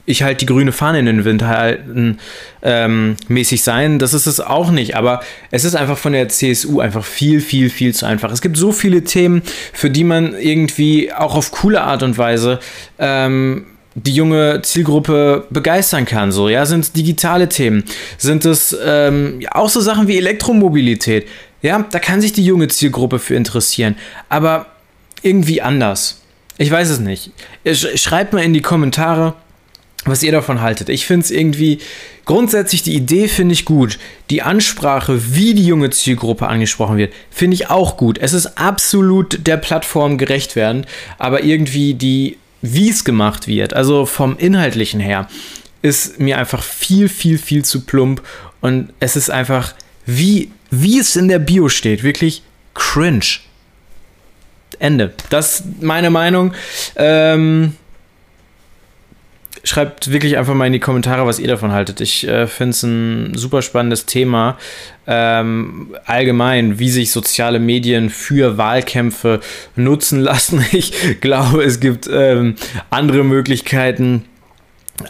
ich 0.05 0.23
halt 0.23 0.41
die 0.41 0.45
grüne 0.45 0.71
Fahne 0.71 0.99
in 0.99 1.07
den 1.07 1.25
Wind 1.25 1.43
halten 1.43 2.19
ähm, 2.61 3.15
mäßig 3.27 3.63
sein. 3.63 3.99
Das 3.99 4.13
ist 4.13 4.27
es 4.27 4.39
auch 4.39 4.71
nicht. 4.71 4.95
Aber 4.95 5.21
es 5.51 5.63
ist 5.63 5.75
einfach 5.75 5.97
von 5.97 6.13
der 6.13 6.29
CSU 6.29 6.79
einfach 6.79 7.03
viel, 7.03 7.41
viel, 7.41 7.69
viel 7.69 7.93
zu 7.93 8.05
einfach. 8.05 8.31
Es 8.31 8.41
gibt 8.41 8.57
so 8.57 8.71
viele 8.71 9.03
Themen, 9.03 9.41
für 9.73 9.89
die 9.89 10.03
man 10.03 10.35
irgendwie 10.37 11.11
auch 11.11 11.35
auf 11.35 11.51
coole 11.51 11.81
Art 11.81 12.03
und 12.03 12.17
Weise 12.17 12.59
ähm, 12.99 13.65
die 13.95 14.13
junge 14.13 14.61
Zielgruppe 14.61 15.47
begeistern 15.49 16.05
kann. 16.05 16.31
So, 16.31 16.49
ja, 16.49 16.65
sind 16.65 16.81
es 16.81 16.91
digitale 16.91 17.49
Themen, 17.49 17.85
sind 18.17 18.45
es 18.45 18.77
ähm, 18.85 19.39
auch 19.51 19.69
so 19.69 19.79
Sachen 19.79 20.07
wie 20.07 20.17
Elektromobilität. 20.17 21.27
Ja, 21.65 21.83
da 21.89 21.97
kann 21.97 22.21
sich 22.21 22.31
die 22.31 22.45
junge 22.45 22.67
Zielgruppe 22.67 23.17
für 23.17 23.33
interessieren, 23.33 23.95
aber 24.29 24.67
irgendwie 25.23 25.63
anders. 25.63 26.21
Ich 26.59 26.69
weiß 26.69 26.91
es 26.91 26.99
nicht. 26.99 27.31
Schreibt 27.65 28.33
mal 28.33 28.43
in 28.43 28.53
die 28.53 28.61
Kommentare, 28.61 29.33
was 30.05 30.21
ihr 30.21 30.31
davon 30.31 30.61
haltet. 30.61 30.89
Ich 30.89 31.07
finde 31.07 31.23
es 31.23 31.31
irgendwie 31.31 31.79
grundsätzlich 32.25 32.83
die 32.83 32.93
Idee 32.93 33.27
finde 33.27 33.53
ich 33.53 33.65
gut. 33.65 33.97
Die 34.29 34.43
Ansprache, 34.43 35.33
wie 35.33 35.55
die 35.55 35.65
junge 35.65 35.89
Zielgruppe 35.89 36.45
angesprochen 36.45 36.97
wird, 36.97 37.15
finde 37.31 37.55
ich 37.55 37.67
auch 37.71 37.97
gut. 37.97 38.19
Es 38.19 38.33
ist 38.33 38.59
absolut 38.59 39.47
der 39.47 39.57
Plattform 39.57 40.19
gerecht 40.19 40.55
werden, 40.55 40.85
aber 41.17 41.43
irgendwie 41.43 41.95
die, 41.95 42.37
wie 42.61 42.89
es 42.89 43.03
gemacht 43.03 43.47
wird, 43.47 43.73
also 43.73 44.05
vom 44.05 44.37
Inhaltlichen 44.37 44.99
her, 44.99 45.27
ist 45.81 46.19
mir 46.19 46.37
einfach 46.37 46.61
viel, 46.61 47.09
viel, 47.09 47.39
viel 47.39 47.65
zu 47.65 47.81
plump 47.81 48.21
und 48.61 48.93
es 48.99 49.15
ist 49.15 49.31
einfach, 49.31 49.73
wie, 50.05 50.51
wie 50.71 50.99
es 50.99 51.15
in 51.15 51.27
der 51.27 51.39
Bio 51.39 51.69
steht, 51.69 52.03
wirklich 52.03 52.43
cringe. 52.73 53.39
Ende. 54.79 55.13
Das 55.29 55.59
ist 55.59 55.81
meine 55.81 56.09
Meinung. 56.09 56.53
Ähm, 56.95 57.75
schreibt 59.63 60.11
wirklich 60.11 60.37
einfach 60.37 60.53
mal 60.53 60.67
in 60.67 60.73
die 60.73 60.79
Kommentare, 60.79 61.25
was 61.25 61.39
ihr 61.39 61.47
davon 61.47 61.71
haltet. 61.71 62.01
Ich 62.01 62.27
äh, 62.27 62.47
finde 62.47 62.71
es 62.71 62.83
ein 62.83 63.35
super 63.35 63.61
spannendes 63.61 64.05
Thema. 64.05 64.57
Ähm, 65.07 65.95
allgemein, 66.05 66.79
wie 66.79 66.89
sich 66.89 67.11
soziale 67.11 67.59
Medien 67.59 68.09
für 68.09 68.57
Wahlkämpfe 68.57 69.39
nutzen 69.75 70.19
lassen. 70.19 70.63
Ich 70.71 71.21
glaube, 71.21 71.63
es 71.63 71.79
gibt 71.79 72.09
ähm, 72.11 72.55
andere 72.89 73.23
Möglichkeiten 73.23 74.25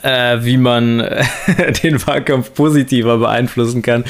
äh, 0.01 0.37
wie 0.41 0.57
man 0.57 0.99
äh, 0.99 1.23
den 1.83 2.05
Wahlkampf 2.05 2.53
positiver 2.53 3.17
beeinflussen 3.17 3.81
kann 3.81 4.03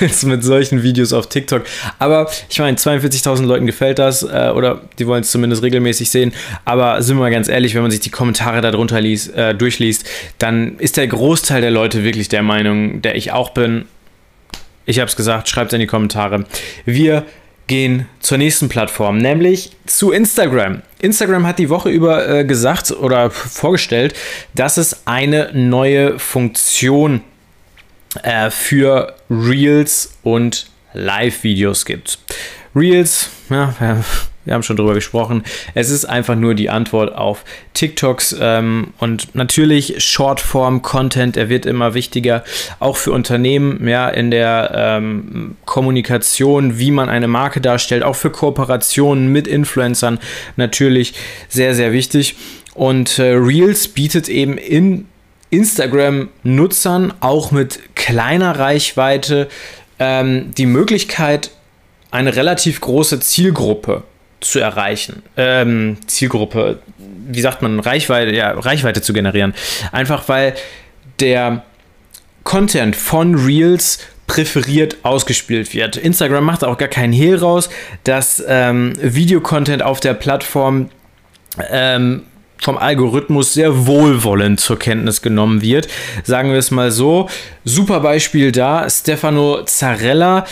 als 0.00 0.24
mit 0.24 0.42
solchen 0.42 0.82
Videos 0.82 1.12
auf 1.12 1.28
TikTok. 1.28 1.64
Aber 1.98 2.30
ich 2.48 2.58
meine, 2.58 2.76
42.000 2.76 3.44
Leuten 3.44 3.66
gefällt 3.66 3.98
das 3.98 4.22
äh, 4.22 4.52
oder 4.54 4.80
die 4.98 5.06
wollen 5.06 5.22
es 5.22 5.30
zumindest 5.30 5.62
regelmäßig 5.62 6.10
sehen. 6.10 6.32
Aber 6.64 7.02
sind 7.02 7.16
wir 7.16 7.20
mal 7.20 7.30
ganz 7.30 7.48
ehrlich, 7.48 7.74
wenn 7.74 7.82
man 7.82 7.90
sich 7.90 8.00
die 8.00 8.10
Kommentare 8.10 8.60
darunter 8.60 9.00
liest, 9.00 9.34
äh, 9.34 9.54
durchliest, 9.54 10.08
dann 10.38 10.78
ist 10.78 10.96
der 10.96 11.06
Großteil 11.06 11.60
der 11.60 11.70
Leute 11.70 12.04
wirklich 12.04 12.28
der 12.28 12.42
Meinung, 12.42 13.02
der 13.02 13.14
ich 13.14 13.32
auch 13.32 13.50
bin. 13.50 13.86
Ich 14.86 14.98
habe 14.98 15.08
es 15.08 15.16
gesagt, 15.16 15.48
schreibt 15.48 15.72
es 15.72 15.74
in 15.74 15.80
die 15.80 15.86
Kommentare. 15.86 16.44
Wir 16.84 17.24
gehen 17.70 18.06
zur 18.18 18.36
nächsten 18.36 18.68
Plattform, 18.68 19.18
nämlich 19.18 19.70
zu 19.86 20.10
Instagram. 20.10 20.82
Instagram 20.98 21.46
hat 21.46 21.60
die 21.60 21.70
Woche 21.70 21.88
über 21.88 22.28
äh, 22.28 22.44
gesagt 22.44 22.90
oder 22.90 23.30
vorgestellt, 23.30 24.12
dass 24.56 24.76
es 24.76 25.06
eine 25.06 25.52
neue 25.54 26.18
Funktion 26.18 27.20
äh, 28.24 28.50
für 28.50 29.14
Reels 29.30 30.18
und 30.24 30.68
Live-Videos 30.94 31.84
gibt. 31.84 32.18
Reels, 32.74 33.30
ja, 33.48 33.74
wir 34.44 34.54
haben 34.54 34.62
schon 34.62 34.76
drüber 34.76 34.94
gesprochen. 34.94 35.44
Es 35.74 35.90
ist 35.90 36.06
einfach 36.06 36.34
nur 36.34 36.54
die 36.54 36.70
Antwort 36.70 37.14
auf 37.14 37.44
TikToks 37.74 38.36
ähm, 38.40 38.94
und 38.98 39.34
natürlich 39.34 40.02
Shortform-Content, 40.02 41.36
der 41.36 41.48
wird 41.48 41.66
immer 41.66 41.94
wichtiger, 41.94 42.42
auch 42.78 42.96
für 42.96 43.12
Unternehmen, 43.12 43.86
ja, 43.86 44.08
in 44.08 44.30
der 44.30 44.72
ähm, 44.74 45.56
Kommunikation, 45.66 46.78
wie 46.78 46.90
man 46.90 47.08
eine 47.08 47.28
Marke 47.28 47.60
darstellt, 47.60 48.02
auch 48.02 48.16
für 48.16 48.30
Kooperationen 48.30 49.30
mit 49.30 49.46
Influencern 49.46 50.18
natürlich 50.56 51.14
sehr, 51.48 51.74
sehr 51.74 51.92
wichtig. 51.92 52.36
Und 52.74 53.18
äh, 53.18 53.32
Reels 53.32 53.88
bietet 53.88 54.28
eben 54.28 54.56
in 54.56 55.06
Instagram-Nutzern 55.50 57.12
auch 57.20 57.50
mit 57.50 57.94
kleiner 57.94 58.58
Reichweite 58.58 59.48
ähm, 59.98 60.52
die 60.56 60.66
Möglichkeit, 60.66 61.50
eine 62.10 62.34
relativ 62.36 62.80
große 62.80 63.20
Zielgruppe 63.20 64.02
zu 64.40 64.58
erreichen. 64.58 65.22
Ähm, 65.36 65.98
Zielgruppe, 66.06 66.78
wie 66.98 67.40
sagt 67.40 67.62
man, 67.62 67.80
Reichweite, 67.80 68.34
ja, 68.34 68.52
Reichweite 68.52 69.02
zu 69.02 69.12
generieren. 69.12 69.54
Einfach 69.92 70.28
weil 70.28 70.54
der 71.20 71.62
Content 72.44 72.96
von 72.96 73.34
Reels 73.34 73.98
präferiert 74.26 74.98
ausgespielt 75.02 75.74
wird. 75.74 75.96
Instagram 75.96 76.44
macht 76.44 76.64
auch 76.64 76.78
gar 76.78 76.88
keinen 76.88 77.12
Hehl 77.12 77.36
raus, 77.36 77.68
dass 78.04 78.42
ähm, 78.46 78.92
Videocontent 79.00 79.82
auf 79.82 80.00
der 80.00 80.14
Plattform 80.14 80.88
ähm, 81.70 82.22
vom 82.58 82.78
Algorithmus 82.78 83.54
sehr 83.54 83.86
wohlwollend 83.86 84.60
zur 84.60 84.78
Kenntnis 84.78 85.22
genommen 85.22 85.62
wird. 85.62 85.88
Sagen 86.24 86.52
wir 86.52 86.58
es 86.58 86.70
mal 86.70 86.90
so. 86.90 87.28
Super 87.64 88.00
Beispiel 88.00 88.52
da, 88.52 88.88
Stefano 88.88 89.64
Zarella 89.64 90.46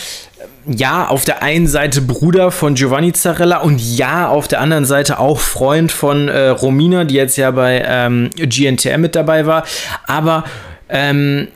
ja, 0.65 1.07
auf 1.07 1.25
der 1.25 1.41
einen 1.41 1.67
Seite 1.67 2.01
Bruder 2.01 2.51
von 2.51 2.75
Giovanni 2.75 3.13
Zarella 3.13 3.57
und 3.59 3.79
ja, 3.79 4.27
auf 4.27 4.47
der 4.47 4.61
anderen 4.61 4.85
Seite 4.85 5.19
auch 5.19 5.39
Freund 5.39 5.91
von 5.91 6.27
äh, 6.27 6.49
Romina, 6.49 7.03
die 7.03 7.15
jetzt 7.15 7.37
ja 7.37 7.51
bei 7.51 7.83
ähm, 7.85 8.29
GNTM 8.35 9.01
mit 9.01 9.15
dabei 9.15 9.45
war. 9.45 9.65
Aber 10.05 10.43
ähm, 10.89 11.47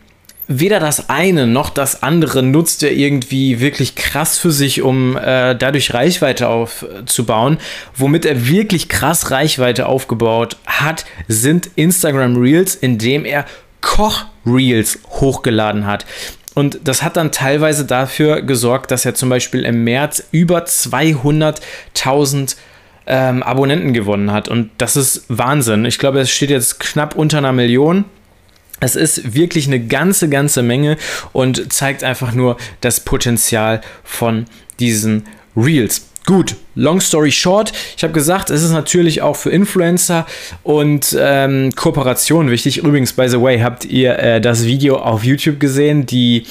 weder 0.47 0.79
das 0.79 1.09
eine 1.09 1.47
noch 1.47 1.69
das 1.69 2.03
andere 2.03 2.43
nutzt 2.43 2.83
er 2.83 2.91
irgendwie 2.91 3.59
wirklich 3.59 3.95
krass 3.95 4.37
für 4.37 4.51
sich, 4.51 4.81
um 4.81 5.17
äh, 5.17 5.55
dadurch 5.55 5.93
Reichweite 5.93 6.47
aufzubauen. 6.47 7.57
Womit 7.95 8.25
er 8.25 8.47
wirklich 8.47 8.89
krass 8.89 9.31
Reichweite 9.31 9.85
aufgebaut 9.85 10.57
hat, 10.65 11.05
sind 11.27 11.69
Instagram 11.75 12.37
Reels, 12.37 12.75
indem 12.75 13.25
er 13.25 13.45
Koch 13.81 14.25
Reels 14.45 14.99
hochgeladen 15.09 15.85
hat. 15.85 16.05
Und 16.55 16.79
das 16.83 17.01
hat 17.03 17.17
dann 17.17 17.31
teilweise 17.31 17.85
dafür 17.85 18.41
gesorgt, 18.41 18.91
dass 18.91 19.05
er 19.05 19.15
zum 19.15 19.29
Beispiel 19.29 19.63
im 19.65 19.83
März 19.83 20.23
über 20.31 20.65
200.000 20.65 22.55
ähm, 23.07 23.43
Abonnenten 23.43 23.93
gewonnen 23.93 24.31
hat. 24.31 24.47
Und 24.47 24.69
das 24.77 24.95
ist 24.95 25.25
Wahnsinn. 25.29 25.85
Ich 25.85 25.97
glaube, 25.97 26.19
es 26.19 26.29
steht 26.29 26.49
jetzt 26.49 26.79
knapp 26.79 27.15
unter 27.15 27.39
einer 27.39 27.51
Million. 27.51 28.05
Es 28.79 28.95
ist 28.95 29.33
wirklich 29.33 29.67
eine 29.67 29.79
ganze, 29.85 30.29
ganze 30.29 30.61
Menge 30.61 30.97
und 31.31 31.71
zeigt 31.73 32.03
einfach 32.03 32.33
nur 32.33 32.57
das 32.81 32.99
Potenzial 32.99 33.81
von 34.03 34.45
diesen 34.79 35.25
Reels. 35.55 36.07
Gut, 36.25 36.55
long 36.75 37.01
story 37.01 37.31
short, 37.31 37.73
ich 37.97 38.03
habe 38.03 38.13
gesagt, 38.13 38.49
es 38.49 38.63
ist 38.63 38.71
natürlich 38.71 39.21
auch 39.21 39.35
für 39.35 39.49
Influencer 39.49 40.25
und 40.63 41.15
ähm, 41.19 41.71
Kooperation 41.75 42.49
wichtig. 42.49 42.77
Übrigens, 42.77 43.11
by 43.11 43.27
the 43.27 43.41
way, 43.41 43.59
habt 43.59 43.83
ihr 43.83 44.17
äh, 44.19 44.39
das 44.39 44.63
Video 44.63 44.97
auf 44.97 45.25
YouTube 45.25 45.59
gesehen, 45.59 46.05
die 46.05 46.45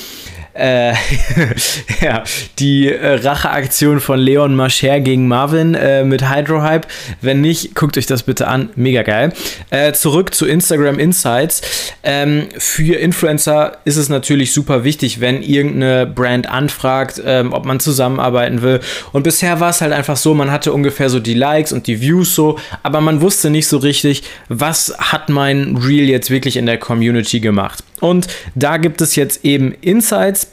äh, 0.55 0.93
ja, 2.01 2.25
die 2.59 2.89
äh, 2.89 3.15
Racheaktion 3.15 4.01
von 4.01 4.19
Leon 4.19 4.55
Mascher 4.55 5.01
gegen 5.01 5.29
Marvin 5.29 5.75
äh, 5.75 6.05
mit 6.05 6.29
Hydrohype. 6.29 6.87
Wenn 7.21 7.41
nicht, 7.41 7.75
guckt 7.75 7.97
euch 7.97 8.07
das 8.07 8.23
bitte 8.23 8.49
an. 8.49 8.71
Mega 8.77 9.03
geil. 9.03 9.33
Äh, 9.71 9.93
zurück 9.93 10.35
zu 10.35 10.47
Instagram 10.47 10.99
Insights. 10.99 11.63
Ähm, 12.03 12.49
für 12.59 12.97
Influencer 12.97 13.79
ist 13.85 13.97
es 13.97 14.09
natürlich 14.09 14.53
super 14.53 14.85
wichtig, 14.85 15.21
wenn 15.21 15.43
irgendeine 15.43 16.07
Brand 16.07 16.49
anfragt, 16.49 17.23
ähm, 17.25 17.53
ob 17.53 17.65
man 17.65 17.81
zusammenarbeiten 17.81 18.63
will. 18.63 18.81
Und 19.13 19.23
bisher 19.23 19.61
war 19.61 19.71
es 19.71 19.81
halt 19.81 19.93
einfach 19.93 20.17
so, 20.17 20.35
man 20.35 20.51
hatte 20.51 20.73
ungefähr 20.73 21.09
so 21.09 21.21
die 21.21 21.35
Likes 21.35 21.73
und 21.73 21.87
die 21.87 22.01
Views 22.01 22.35
so, 22.35 22.59
aber 22.83 23.01
man 23.01 23.21
wusste 23.21 23.51
nicht 23.51 23.69
so 23.69 23.79
richtig, 23.79 24.23
was 24.49 24.95
hat 24.99 25.29
mein 25.29 25.77
Reel 25.77 26.09
jetzt 26.09 26.31
wirklich 26.31 26.57
in 26.57 26.67
der 26.67 26.79
Community 26.79 27.41
gemacht. 27.41 27.85
Und 28.03 28.27
da 28.57 28.79
gibt 28.79 29.01
es 29.01 29.15
jetzt 29.15 29.45
eben 29.45 29.75
Insights 29.81 30.49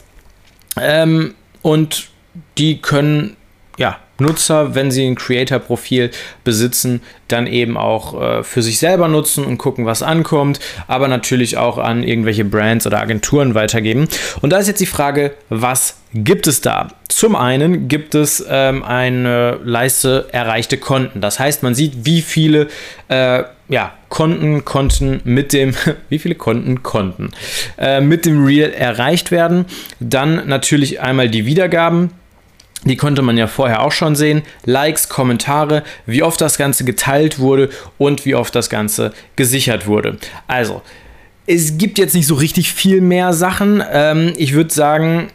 ähm, 0.79 1.33
und 1.63 2.09
die 2.59 2.79
können 2.79 3.35
ja, 3.79 3.97
Nutzer, 4.19 4.75
wenn 4.75 4.91
sie 4.91 5.05
ein 5.05 5.15
Creator-Profil 5.15 6.11
besitzen, 6.43 7.01
dann 7.27 7.47
eben 7.47 7.77
auch 7.77 8.19
äh, 8.19 8.43
für 8.43 8.61
sich 8.61 8.79
selber 8.79 9.07
nutzen 9.07 9.45
und 9.45 9.57
gucken, 9.57 9.85
was 9.85 10.03
ankommt, 10.03 10.59
aber 10.87 11.07
natürlich 11.07 11.57
auch 11.57 11.77
an 11.77 12.03
irgendwelche 12.03 12.45
Brands 12.45 12.87
oder 12.87 12.99
Agenturen 12.99 13.55
weitergeben. 13.55 14.07
Und 14.41 14.51
da 14.51 14.57
ist 14.57 14.67
jetzt 14.67 14.81
die 14.81 14.85
Frage, 14.85 15.33
was 15.49 15.97
gibt 16.13 16.47
es 16.47 16.61
da? 16.61 16.89
Zum 17.07 17.35
einen 17.35 17.87
gibt 17.87 18.15
es 18.15 18.43
ähm, 18.49 18.83
eine 18.83 19.59
Leiste 19.63 20.27
erreichte 20.31 20.77
Konten. 20.77 21.21
Das 21.21 21.39
heißt, 21.39 21.63
man 21.63 21.75
sieht, 21.75 22.05
wie 22.05 22.21
viele 22.21 22.67
äh, 23.09 23.43
ja, 23.67 23.93
Konten, 24.09 24.65
Konten 24.65 25.21
mit 25.23 25.53
dem, 25.53 25.75
wie 26.09 26.19
viele 26.19 26.35
Konten, 26.35 26.81
Konten 26.83 27.31
äh, 27.77 28.01
mit 28.01 28.25
dem 28.25 28.43
Reel 28.43 28.71
erreicht 28.71 29.31
werden. 29.31 29.65
Dann 29.99 30.47
natürlich 30.47 31.01
einmal 31.01 31.29
die 31.29 31.45
Wiedergaben 31.45 32.11
Die 32.85 32.95
konnte 32.95 33.21
man 33.21 33.37
ja 33.37 33.47
vorher 33.47 33.81
auch 33.83 33.91
schon 33.91 34.15
sehen. 34.15 34.43
Likes, 34.65 35.09
Kommentare, 35.09 35.83
wie 36.05 36.23
oft 36.23 36.39
das 36.39 36.57
Ganze 36.57 36.85
geteilt 36.85 37.39
wurde 37.39 37.69
und 37.97 38.25
wie 38.25 38.35
oft 38.35 38.55
das 38.55 38.69
Ganze 38.69 39.11
gesichert 39.35 39.85
wurde. 39.85 40.17
Also, 40.47 40.81
es 41.45 41.77
gibt 41.77 41.97
jetzt 41.97 42.13
nicht 42.15 42.27
so 42.27 42.35
richtig 42.35 42.71
viel 42.71 43.01
mehr 43.01 43.33
Sachen. 43.33 43.83
Ähm, 43.91 44.33
ich 44.37 44.53
würde 44.53 44.73
sagen, 44.73 45.29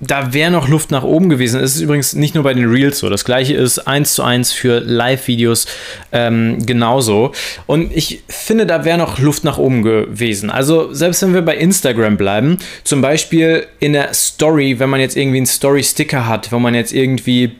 da 0.00 0.32
wäre 0.32 0.50
noch 0.50 0.68
Luft 0.68 0.90
nach 0.90 1.02
oben 1.02 1.28
gewesen. 1.28 1.60
Es 1.60 1.74
ist 1.74 1.80
übrigens 1.80 2.14
nicht 2.14 2.34
nur 2.34 2.44
bei 2.44 2.54
den 2.54 2.68
Reels 2.68 2.98
so. 2.98 3.08
Das 3.08 3.24
gleiche 3.24 3.54
ist 3.54 3.80
eins 3.80 4.14
zu 4.14 4.22
eins 4.22 4.52
für 4.52 4.80
Live-Videos 4.80 5.66
ähm, 6.12 6.64
genauso. 6.64 7.32
Und 7.66 7.94
ich 7.94 8.22
finde, 8.28 8.66
da 8.66 8.84
wäre 8.84 8.98
noch 8.98 9.18
Luft 9.18 9.44
nach 9.44 9.58
oben 9.58 9.82
gewesen. 9.82 10.50
Also 10.50 10.92
selbst 10.92 11.22
wenn 11.22 11.34
wir 11.34 11.42
bei 11.42 11.56
Instagram 11.56 12.16
bleiben, 12.16 12.58
zum 12.84 13.00
Beispiel 13.00 13.66
in 13.80 13.92
der 13.92 14.14
Story, 14.14 14.78
wenn 14.78 14.90
man 14.90 15.00
jetzt 15.00 15.16
irgendwie 15.16 15.38
einen 15.38 15.46
Story-Sticker 15.46 16.26
hat, 16.26 16.52
wo 16.52 16.58
man 16.58 16.74
jetzt 16.74 16.92
irgendwie 16.92 17.52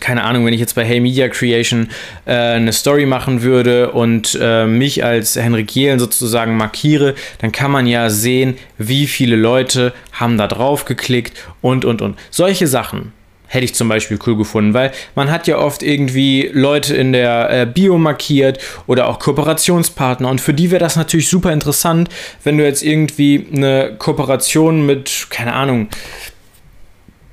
keine 0.00 0.24
Ahnung, 0.24 0.46
wenn 0.46 0.52
ich 0.52 0.60
jetzt 0.60 0.74
bei 0.74 0.84
Hey 0.84 1.00
Media 1.00 1.28
Creation 1.28 1.88
äh, 2.24 2.32
eine 2.32 2.72
Story 2.72 3.06
machen 3.06 3.42
würde 3.42 3.92
und 3.92 4.38
äh, 4.40 4.66
mich 4.66 5.04
als 5.04 5.36
Henrik 5.36 5.74
Jehlen 5.74 5.98
sozusagen 5.98 6.56
markiere, 6.56 7.14
dann 7.38 7.52
kann 7.52 7.70
man 7.70 7.86
ja 7.86 8.10
sehen, 8.10 8.56
wie 8.78 9.06
viele 9.06 9.36
Leute 9.36 9.92
haben 10.12 10.38
da 10.38 10.46
drauf 10.46 10.84
geklickt 10.84 11.36
und 11.60 11.84
und 11.84 12.02
und. 12.02 12.16
Solche 12.30 12.66
Sachen 12.66 13.12
hätte 13.48 13.64
ich 13.64 13.74
zum 13.74 13.88
Beispiel 13.88 14.18
cool 14.26 14.36
gefunden, 14.36 14.74
weil 14.74 14.92
man 15.14 15.30
hat 15.30 15.46
ja 15.46 15.58
oft 15.58 15.82
irgendwie 15.82 16.50
Leute 16.52 16.96
in 16.96 17.12
der 17.12 17.50
äh, 17.50 17.66
Bio 17.66 17.96
markiert 17.98 18.58
oder 18.86 19.08
auch 19.08 19.18
Kooperationspartner 19.18 20.28
und 20.28 20.40
für 20.40 20.54
die 20.54 20.70
wäre 20.70 20.80
das 20.80 20.96
natürlich 20.96 21.28
super 21.28 21.52
interessant, 21.52 22.08
wenn 22.44 22.58
du 22.58 22.64
jetzt 22.64 22.82
irgendwie 22.82 23.46
eine 23.54 23.94
Kooperation 23.98 24.84
mit, 24.84 25.28
keine 25.30 25.54
Ahnung, 25.54 25.88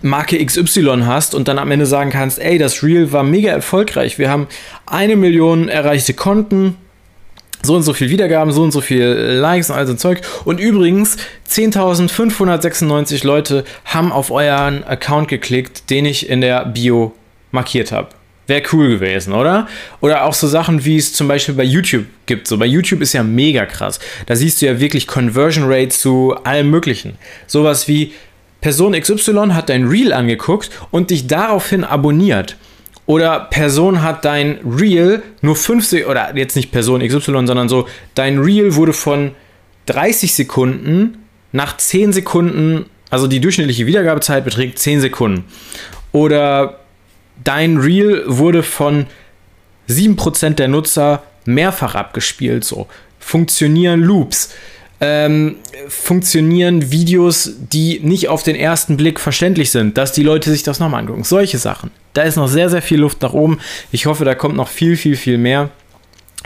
Marke 0.04 0.46
XY 0.46 1.04
hast 1.06 1.34
und 1.34 1.48
dann 1.48 1.58
am 1.58 1.72
Ende 1.72 1.86
sagen 1.86 2.12
kannst, 2.12 2.38
ey, 2.38 2.58
das 2.58 2.84
Reel 2.84 3.12
war 3.14 3.24
mega 3.24 3.52
erfolgreich. 3.52 4.20
Wir 4.20 4.30
haben 4.30 4.48
eine 4.86 5.16
Million 5.16 5.70
erreichte 5.70 6.14
Konten, 6.14 6.76
so 7.64 7.76
und 7.76 7.84
so 7.84 7.94
viel 7.94 8.10
Wiedergaben, 8.10 8.52
so 8.52 8.64
und 8.64 8.72
so 8.72 8.82
viel 8.82 9.06
Likes 9.06 9.70
und 9.70 9.78
all 9.78 9.88
so 9.88 9.94
Zeug. 9.94 10.22
Und 10.44 10.60
übrigens, 10.60 11.16
10.596 11.50 13.26
Leute 13.26 13.64
haben 13.86 14.12
auf 14.12 14.30
euren 14.30 14.84
Account 14.84 15.30
geklickt, 15.30 15.90
den 15.90 16.06
ich 16.06 16.30
in 16.30 16.42
der 16.42 16.66
Bio 16.66 17.14
markiert 17.52 17.94
habe. 17.94 18.10
Wäre 18.48 18.64
cool 18.74 18.90
gewesen, 18.90 19.32
oder? 19.32 19.70
Oder 20.02 20.26
auch 20.26 20.34
so 20.34 20.48
Sachen, 20.48 20.84
wie 20.84 20.98
es 20.98 21.14
zum 21.14 21.30
Beispiel 21.30 21.56
bei 21.56 21.64
YouTube 21.64 22.08
gibt. 22.26 22.46
So 22.46 22.58
bei 22.58 22.66
YouTube 22.66 23.00
ist 23.00 23.14
ja 23.14 23.24
mega 23.24 23.66
krass. 23.66 24.02
Da 24.26 24.36
siehst 24.36 24.62
du 24.62 24.66
ja 24.66 24.82
wirklich 24.82 25.08
Conversion 25.08 25.64
Rate 25.66 25.90
zu 25.90 26.36
allem 26.44 26.70
Möglichen. 26.70 27.18
Sowas 27.48 27.88
wie 27.88 28.12
Person 28.63 28.93
XY 28.93 29.50
hat 29.50 29.67
dein 29.67 29.89
Reel 29.89 30.13
angeguckt 30.13 30.70
und 30.89 31.10
dich 31.10 31.27
daraufhin 31.27 31.84
abonniert. 31.84 32.55
Oder 33.05 33.41
Person 33.41 34.01
hat 34.01 34.24
dein 34.24 34.60
Reel 34.63 35.22
nur 35.41 35.58
50, 35.58 36.08
oder 36.08 36.34
jetzt 36.38 36.55
nicht 36.55 36.72
Person 36.72 37.05
XY, 37.05 37.46
sondern 37.46 37.67
so, 37.67 37.89
dein 38.15 38.39
Reel 38.39 38.75
wurde 38.75 38.93
von 38.93 39.32
30 39.88 40.34
Sekunden 40.34 41.25
nach 41.51 41.75
10 41.75 42.13
Sekunden, 42.13 42.86
also 43.10 43.27
die 43.27 43.41
durchschnittliche 43.41 43.86
Wiedergabezeit 43.86 44.46
beträgt 44.46 44.79
10 44.79 45.01
Sekunden. 45.01 45.43
Oder 46.13 46.79
dein 47.43 47.75
Reel 47.75 48.24
wurde 48.27 48.63
von 48.63 49.08
7% 49.89 50.51
der 50.51 50.70
Nutzer 50.70 51.24
mehrfach 51.43 51.96
abgespielt, 51.96 52.63
so. 52.63 52.88
Funktionieren 53.20 54.00
Loops 54.00 54.53
ähm, 55.02 55.58
funktionieren 55.88 56.92
Videos, 56.92 57.52
die 57.60 58.00
nicht 58.02 58.30
auf 58.30 58.44
den 58.44 58.56
ersten 58.56 58.98
Blick 58.98 59.20
verständlich 59.20 59.72
sind, 59.72 59.98
dass 59.98 60.12
die 60.12 60.24
Leute 60.24 60.52
sich 60.52 60.64
das 60.64 60.80
nochmal 60.80 61.02
angucken. 61.02 61.24
Solche 61.24 61.58
Sachen. 61.58 61.92
Da 62.14 62.22
ist 62.22 62.36
noch 62.36 62.48
sehr, 62.48 62.70
sehr 62.70 62.82
viel 62.82 63.00
Luft 63.00 63.22
nach 63.22 63.34
oben. 63.34 63.60
Ich 63.92 64.06
hoffe, 64.06 64.24
da 64.24 64.36
kommt 64.36 64.56
noch 64.56 64.68
viel, 64.68 64.96
viel, 64.98 65.16
viel 65.16 65.38
mehr 65.38 65.70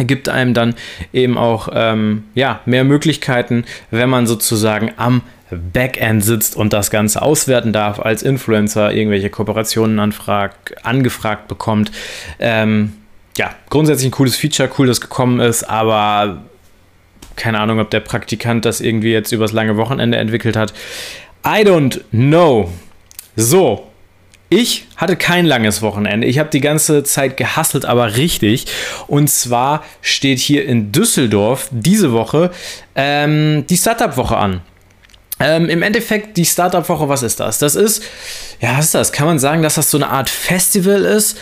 gibt 0.05 0.29
einem 0.29 0.53
dann 0.53 0.75
eben 1.11 1.37
auch 1.37 1.69
ähm, 1.73 2.25
ja, 2.35 2.61
mehr 2.65 2.83
Möglichkeiten, 2.83 3.65
wenn 3.89 4.09
man 4.09 4.27
sozusagen 4.27 4.91
am 4.97 5.21
Backend 5.49 6.23
sitzt 6.23 6.55
und 6.55 6.73
das 6.73 6.91
Ganze 6.91 7.21
auswerten 7.21 7.71
darf, 7.71 7.99
als 7.99 8.21
Influencer 8.21 8.93
irgendwelche 8.93 9.29
Kooperationen 9.29 9.99
anfrag, 9.99 10.75
angefragt 10.83 11.47
bekommt. 11.47 11.91
Ähm, 12.39 12.93
ja, 13.37 13.51
grundsätzlich 13.69 14.09
ein 14.09 14.11
cooles 14.11 14.35
Feature, 14.35 14.69
cool, 14.77 14.87
dass 14.87 14.99
gekommen 14.99 15.39
ist, 15.39 15.63
aber 15.63 16.43
keine 17.37 17.59
Ahnung, 17.59 17.79
ob 17.79 17.89
der 17.89 18.01
Praktikant 18.01 18.65
das 18.65 18.81
irgendwie 18.81 19.11
jetzt 19.11 19.31
übers 19.31 19.53
lange 19.53 19.77
Wochenende 19.77 20.17
entwickelt 20.17 20.57
hat. 20.57 20.73
I 21.45 21.63
don't 21.63 22.01
know. 22.11 22.69
So, 23.35 23.87
ich 24.49 24.87
hatte 24.95 25.17
kein 25.17 25.45
langes 25.45 25.81
Wochenende. 25.81 26.25
Ich 26.25 26.39
habe 26.39 26.49
die 26.49 26.61
ganze 26.61 27.03
Zeit 27.03 27.35
gehasselt, 27.35 27.85
aber 27.85 28.15
richtig. 28.15 28.65
Und 29.07 29.29
zwar 29.29 29.83
steht 30.01 30.39
hier 30.39 30.65
in 30.65 30.91
Düsseldorf 30.91 31.67
diese 31.71 32.13
Woche 32.13 32.51
ähm, 32.95 33.65
die 33.69 33.77
Startup-Woche 33.77 34.37
an. 34.37 34.61
Ähm, 35.39 35.69
Im 35.69 35.83
Endeffekt, 35.83 36.37
die 36.37 36.45
Startup-Woche, 36.45 37.09
was 37.09 37.23
ist 37.23 37.39
das? 37.39 37.59
Das 37.59 37.75
ist, 37.75 38.01
ja, 38.59 38.77
was 38.77 38.85
ist 38.85 38.95
das? 38.95 39.11
Kann 39.11 39.27
man 39.27 39.37
sagen, 39.37 39.61
dass 39.61 39.75
das 39.75 39.91
so 39.91 39.97
eine 39.97 40.09
Art 40.09 40.29
Festival 40.29 41.03
ist? 41.03 41.37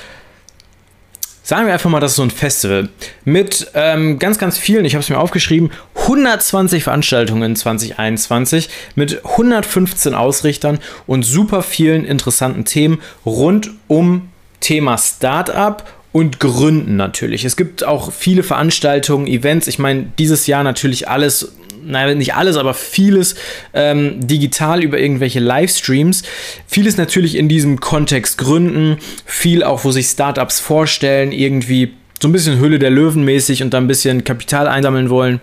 Sagen 1.46 1.68
wir 1.68 1.74
einfach 1.74 1.92
mal, 1.92 2.00
das 2.00 2.14
ist 2.14 2.18
so 2.18 2.24
ein 2.24 2.32
Festival 2.32 2.90
mit 3.24 3.68
ähm, 3.76 4.18
ganz, 4.18 4.40
ganz 4.40 4.58
vielen, 4.58 4.84
ich 4.84 4.96
habe 4.96 5.04
es 5.04 5.10
mir 5.10 5.20
aufgeschrieben, 5.20 5.70
120 5.96 6.84
Veranstaltungen 6.84 7.56
2021 7.56 8.68
mit 8.96 9.24
115 9.24 10.16
Ausrichtern 10.16 10.80
und 11.06 11.24
super 11.24 11.62
vielen 11.62 12.04
interessanten 12.04 12.66
Themen 12.66 13.00
rund 13.26 13.70
um 13.88 14.30
Thema 14.60 14.98
Startup 14.98 15.84
und 16.12 16.40
Gründen 16.40 16.96
natürlich. 16.96 17.46
Es 17.46 17.56
gibt 17.56 17.84
auch 17.84 18.12
viele 18.12 18.42
Veranstaltungen, 18.42 19.28
Events. 19.28 19.68
Ich 19.68 19.78
meine, 19.78 20.08
dieses 20.18 20.48
Jahr 20.48 20.64
natürlich 20.64 21.10
alles 21.10 21.52
naja, 21.86 22.14
nicht 22.16 22.36
alles, 22.36 22.58
aber 22.58 22.74
vieles 22.74 23.36
ähm, 23.74 24.26
digital 24.28 24.84
über 24.84 25.00
irgendwelche 25.00 25.40
Livestreams. 25.40 26.24
Vieles 26.68 26.98
natürlich 26.98 27.36
in 27.36 27.48
diesem 27.48 27.80
Kontext 27.80 28.38
gründen, 28.38 28.98
viel 29.26 29.64
auch, 29.64 29.84
wo 29.84 29.92
sich 29.92 30.08
Startups 30.08 30.60
vorstellen, 30.60 31.32
irgendwie 31.32 31.94
so 32.22 32.28
ein 32.28 32.32
bisschen 32.32 32.60
Hülle 32.60 32.80
der 32.80 32.90
Löwen 32.90 33.24
mäßig 33.24 33.62
und 33.62 33.74
da 33.74 33.78
ein 33.78 33.88
bisschen 33.88 34.24
Kapital 34.24 34.68
einsammeln 34.68 35.10
wollen. 35.10 35.42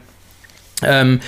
Ähm, 0.83 1.21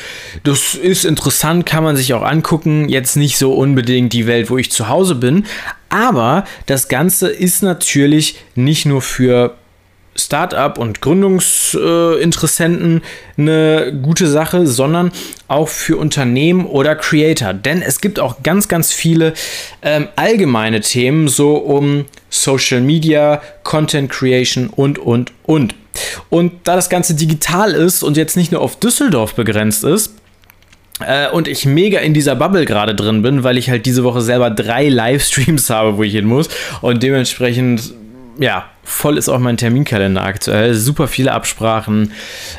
das 0.42 0.74
ist 0.74 1.04
interessant, 1.04 1.66
kann 1.66 1.84
man 1.84 1.96
sich 1.96 2.12
auch 2.14 2.22
angucken. 2.22 2.88
Jetzt 2.88 3.16
nicht 3.16 3.38
so 3.38 3.52
unbedingt 3.54 4.12
die 4.12 4.26
Welt, 4.26 4.50
wo 4.50 4.58
ich 4.58 4.70
zu 4.70 4.88
Hause 4.88 5.14
bin. 5.14 5.44
Aber 5.88 6.44
das 6.66 6.88
Ganze 6.88 7.28
ist 7.28 7.62
natürlich 7.62 8.36
nicht 8.56 8.84
nur 8.86 9.00
für 9.00 9.54
Startup 10.16 10.78
und 10.78 11.00
Gründungsinteressenten 11.00 13.02
eine 13.36 13.92
gute 14.02 14.28
Sache, 14.28 14.66
sondern 14.66 15.12
auch 15.48 15.68
für 15.68 15.96
Unternehmen 15.96 16.66
oder 16.66 16.94
Creator. 16.94 17.52
Denn 17.52 17.82
es 17.82 18.00
gibt 18.00 18.20
auch 18.20 18.42
ganz, 18.42 18.68
ganz 18.68 18.92
viele 18.92 19.34
ähm, 19.82 20.08
allgemeine 20.16 20.80
Themen, 20.80 21.28
so 21.28 21.56
um 21.56 22.04
Social 22.30 22.80
Media, 22.80 23.42
Content 23.62 24.10
Creation 24.10 24.68
und, 24.68 24.98
und, 24.98 25.32
und. 25.44 25.74
Und 26.28 26.52
da 26.64 26.76
das 26.76 26.88
Ganze 26.88 27.14
digital 27.14 27.72
ist 27.72 28.02
und 28.02 28.16
jetzt 28.16 28.36
nicht 28.36 28.52
nur 28.52 28.60
auf 28.60 28.76
Düsseldorf 28.76 29.34
begrenzt 29.34 29.84
ist, 29.84 30.12
äh, 31.00 31.28
und 31.28 31.48
ich 31.48 31.66
mega 31.66 31.98
in 31.98 32.14
dieser 32.14 32.36
Bubble 32.36 32.64
gerade 32.64 32.94
drin 32.94 33.22
bin, 33.22 33.42
weil 33.42 33.58
ich 33.58 33.68
halt 33.68 33.86
diese 33.86 34.04
Woche 34.04 34.20
selber 34.20 34.50
drei 34.50 34.88
Livestreams 34.88 35.70
habe, 35.70 35.98
wo 35.98 36.02
ich 36.02 36.12
hin 36.12 36.24
muss 36.24 36.48
und 36.82 37.02
dementsprechend 37.02 37.94
ja, 38.38 38.70
voll 38.82 39.18
ist 39.18 39.28
auch 39.28 39.38
mein 39.38 39.56
Terminkalender 39.56 40.22
aktuell. 40.22 40.74
Super 40.74 41.08
viele 41.08 41.32
Absprachen. 41.32 42.12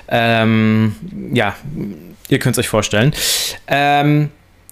Ähm, 0.08 0.96
ja, 1.34 1.56
ihr 2.30 2.40
könnt 2.40 2.56
es 2.56 2.60
euch 2.60 2.70
vorstellen. 2.70 3.14
Ähm, 3.68 4.30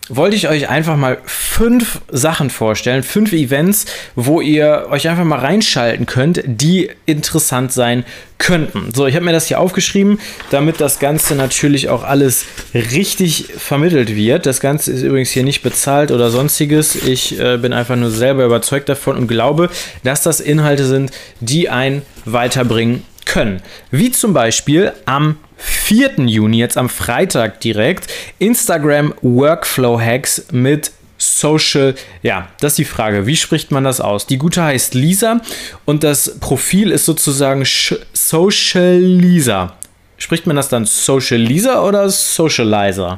wollte 0.10 0.36
ich 0.36 0.50
euch 0.50 0.70
einfach 0.70 0.98
mal 0.98 1.18
fünf 1.26 2.02
Sachen 2.12 2.50
vorstellen, 2.50 3.04
fünf 3.04 3.32
Events, 3.32 3.86
wo 4.16 4.42
ihr 4.42 4.88
euch 4.90 5.08
einfach 5.08 5.24
mal 5.24 5.40
reinschalten 5.40 6.06
könnt, 6.06 6.42
die 6.46 6.90
interessant 7.06 7.72
sein 7.72 8.04
könnten. 8.38 8.92
So, 8.94 9.08
ich 9.08 9.16
habe 9.16 9.24
mir 9.24 9.32
das 9.32 9.48
hier 9.48 9.62
aufgeschrieben, 9.62 10.20
damit 10.52 10.82
das 10.82 11.00
Ganze 11.00 11.36
natürlich 11.36 11.88
auch 11.88 12.04
alles 12.04 12.46
richtig 12.74 13.48
vermittelt 13.58 14.14
wird. 14.14 14.46
Das 14.46 14.60
Ganze 14.60 14.92
ist 14.92 15.04
übrigens 15.04 15.30
hier 15.30 15.44
nicht 15.44 15.62
bezahlt 15.62 16.12
oder 16.12 16.30
sonstiges. 16.30 16.96
Ich 16.96 17.40
äh, 17.40 17.58
bin 17.58 17.72
einfach 17.72 17.96
nur 17.96 18.12
selber 18.12 18.44
überzeugt 18.44 18.90
davon 18.90 19.16
und 19.16 19.28
glaube, 19.28 19.70
dass 20.04 20.22
das 20.22 20.42
Inhalte 20.42 20.86
sind, 20.86 21.12
die 21.40 21.70
einen 21.70 22.02
weiterbringen 22.26 23.06
können. 23.34 23.64
Wie 23.90 24.12
zum 24.12 24.32
Beispiel 24.32 24.94
am 25.06 25.38
4. 25.58 26.20
Juni, 26.20 26.60
jetzt 26.60 26.78
am 26.78 26.88
Freitag 26.88 27.62
direkt, 27.62 28.06
Instagram 28.38 29.12
Workflow 29.24 30.00
Hacks 30.00 30.46
mit 30.52 30.92
Social, 31.18 31.96
ja, 32.22 32.50
das 32.60 32.74
ist 32.74 32.78
die 32.78 32.86
Frage, 32.86 33.26
wie 33.26 33.36
spricht 33.36 33.72
man 33.72 33.84
das 33.84 34.02
aus? 34.02 34.28
Die 34.28 34.38
gute 34.38 34.62
heißt 34.62 34.94
Lisa 34.94 35.42
und 35.86 36.04
das 36.04 36.40
Profil 36.42 36.92
ist 36.92 37.06
sozusagen 37.06 37.64
Social 37.66 38.98
Lisa. 39.00 39.78
Spricht 40.18 40.46
man 40.46 40.56
das 40.56 40.70
dann 40.70 40.86
Social 40.86 41.40
Lisa 41.40 41.82
oder 41.84 42.10
Socializer? 42.10 43.18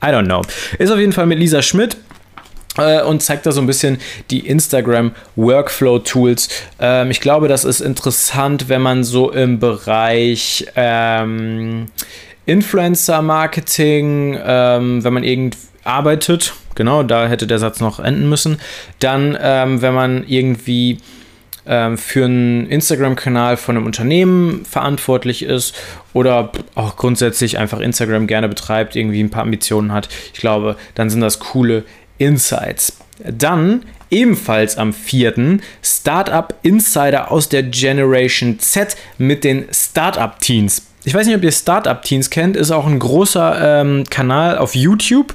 I 0.00 0.06
don't 0.06 0.26
know. 0.26 0.42
Ist 0.78 0.92
auf 0.92 0.98
jeden 0.98 1.12
Fall 1.12 1.26
mit 1.26 1.40
Lisa 1.40 1.60
Schmidt. 1.60 1.96
Äh, 2.78 3.02
und 3.02 3.22
zeigt 3.22 3.46
da 3.46 3.52
so 3.52 3.60
ein 3.60 3.66
bisschen 3.66 3.98
die 4.30 4.46
Instagram 4.46 5.12
Workflow 5.36 6.00
Tools. 6.00 6.48
Ähm, 6.80 7.10
ich 7.10 7.20
glaube, 7.20 7.48
das 7.48 7.64
ist 7.64 7.80
interessant, 7.80 8.68
wenn 8.68 8.82
man 8.82 9.04
so 9.04 9.30
im 9.30 9.58
Bereich 9.58 10.66
ähm, 10.76 11.86
Influencer 12.46 13.22
Marketing, 13.22 14.38
ähm, 14.44 15.02
wenn 15.04 15.12
man 15.12 15.24
irgend 15.24 15.56
arbeitet, 15.84 16.54
genau, 16.74 17.02
da 17.02 17.26
hätte 17.26 17.46
der 17.46 17.58
Satz 17.58 17.80
noch 17.80 18.00
enden 18.00 18.28
müssen. 18.28 18.58
Dann, 18.98 19.36
ähm, 19.40 19.82
wenn 19.82 19.94
man 19.94 20.24
irgendwie 20.26 20.98
ähm, 21.66 21.96
für 21.96 22.24
einen 22.24 22.66
Instagram-Kanal 22.68 23.56
von 23.56 23.76
einem 23.76 23.86
Unternehmen 23.86 24.64
verantwortlich 24.64 25.42
ist 25.42 25.74
oder 26.12 26.52
auch 26.74 26.96
grundsätzlich 26.96 27.58
einfach 27.58 27.80
Instagram 27.80 28.26
gerne 28.26 28.48
betreibt, 28.48 28.96
irgendwie 28.96 29.22
ein 29.22 29.30
paar 29.30 29.42
Ambitionen 29.42 29.92
hat, 29.92 30.08
ich 30.32 30.40
glaube, 30.40 30.76
dann 30.94 31.10
sind 31.10 31.20
das 31.20 31.38
coole 31.38 31.84
Insights. 32.18 32.96
Dann 33.18 33.84
ebenfalls 34.10 34.76
am 34.76 34.92
4. 34.92 35.58
Startup 35.82 36.54
Insider 36.62 37.30
aus 37.30 37.48
der 37.48 37.64
Generation 37.64 38.58
Z 38.58 38.96
mit 39.18 39.44
den 39.44 39.66
Startup 39.72 40.38
Teens. 40.38 40.82
Ich 41.04 41.14
weiß 41.14 41.26
nicht, 41.26 41.36
ob 41.36 41.42
ihr 41.42 41.52
Startup 41.52 42.00
Teens 42.02 42.30
kennt, 42.30 42.56
ist 42.56 42.70
auch 42.70 42.86
ein 42.86 42.98
großer 42.98 43.80
ähm, 43.80 44.04
Kanal 44.08 44.58
auf 44.58 44.74
YouTube. 44.74 45.34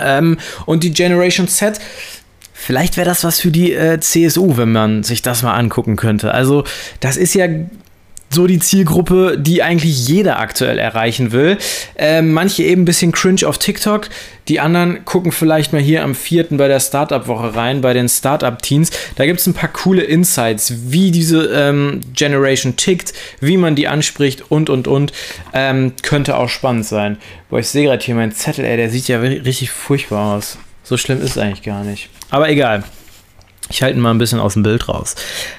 Ähm, 0.00 0.38
und 0.66 0.82
die 0.84 0.92
Generation 0.92 1.48
Z 1.48 1.78
Vielleicht 2.62 2.96
wäre 2.96 3.08
das 3.08 3.24
was 3.24 3.40
für 3.40 3.50
die 3.50 3.72
äh, 3.72 3.98
CSU, 3.98 4.56
wenn 4.56 4.70
man 4.70 5.02
sich 5.02 5.20
das 5.20 5.42
mal 5.42 5.54
angucken 5.54 5.96
könnte. 5.96 6.32
Also, 6.32 6.62
das 7.00 7.16
ist 7.16 7.34
ja 7.34 7.48
so 8.34 8.46
die 8.46 8.58
Zielgruppe, 8.58 9.36
die 9.38 9.62
eigentlich 9.62 10.08
jeder 10.08 10.38
aktuell 10.38 10.78
erreichen 10.78 11.32
will. 11.32 11.58
Äh, 11.96 12.22
manche 12.22 12.62
eben 12.62 12.82
ein 12.82 12.84
bisschen 12.84 13.12
cringe 13.12 13.46
auf 13.46 13.58
TikTok, 13.58 14.08
die 14.48 14.58
anderen 14.58 15.04
gucken 15.04 15.30
vielleicht 15.30 15.72
mal 15.72 15.80
hier 15.80 16.02
am 16.02 16.14
4. 16.14 16.46
bei 16.50 16.68
der 16.68 16.80
Startup-Woche 16.80 17.54
rein, 17.54 17.80
bei 17.80 17.92
den 17.92 18.08
Startup-Teens. 18.08 18.90
Da 19.14 19.26
gibt 19.26 19.40
es 19.40 19.46
ein 19.46 19.54
paar 19.54 19.68
coole 19.68 20.02
Insights, 20.02 20.74
wie 20.88 21.10
diese 21.10 21.46
ähm, 21.46 22.00
Generation 22.14 22.76
tickt, 22.76 23.12
wie 23.40 23.56
man 23.56 23.76
die 23.76 23.86
anspricht 23.86 24.50
und 24.50 24.68
und 24.68 24.88
und. 24.88 25.12
Ähm, 25.52 25.92
könnte 26.02 26.36
auch 26.36 26.48
spannend 26.48 26.86
sein. 26.86 27.18
Boah, 27.50 27.60
ich 27.60 27.68
sehe 27.68 27.84
gerade 27.84 28.04
hier 28.04 28.14
meinen 28.14 28.32
Zettel, 28.32 28.64
ey, 28.64 28.76
der 28.76 28.90
sieht 28.90 29.08
ja 29.08 29.20
richtig 29.20 29.70
furchtbar 29.70 30.36
aus. 30.36 30.58
So 30.82 30.96
schlimm 30.96 31.22
ist 31.22 31.38
eigentlich 31.38 31.62
gar 31.62 31.84
nicht. 31.84 32.08
Aber 32.30 32.48
egal. 32.48 32.82
Ich 33.72 33.82
halte 33.82 33.96
ihn 33.96 34.02
mal 34.02 34.10
ein 34.10 34.18
bisschen 34.18 34.38
aus 34.38 34.52
dem 34.52 34.62
Bild 34.62 34.88
raus. 34.88 35.14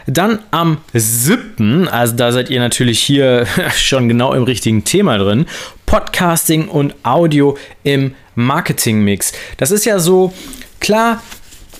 Dann 0.06 0.40
am 0.52 0.78
7., 0.94 1.88
also 1.88 2.16
da 2.16 2.32
seid 2.32 2.52
ihr 2.52 2.60
natürlich 2.60 3.00
hier 3.00 3.48
schon 3.76 4.08
genau 4.08 4.34
im 4.34 4.44
richtigen 4.44 4.84
Thema 4.84 5.18
drin, 5.18 5.48
Podcasting 5.88 6.68
und 6.68 6.94
Audio 7.04 7.58
im 7.84 8.14
Marketing-Mix. 8.36 9.34
Das 9.58 9.72
ist 9.72 9.86
ja 9.86 9.98
so, 9.98 10.32
klar, 10.80 11.24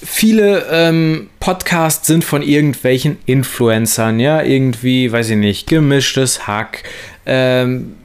viele 0.04 0.66
ähm, 0.72 1.30
Podcasts 1.40 2.08
sind 2.08 2.24
von 2.24 2.42
irgendwelchen 2.42 3.18
Influencern, 3.28 4.20
ja, 4.20 4.42
irgendwie, 4.42 5.12
weiß 5.12 5.30
ich 5.30 5.38
nicht, 5.38 5.68
gemischtes 5.68 6.48
Hack, 6.48 6.84
ähm, 7.28 7.96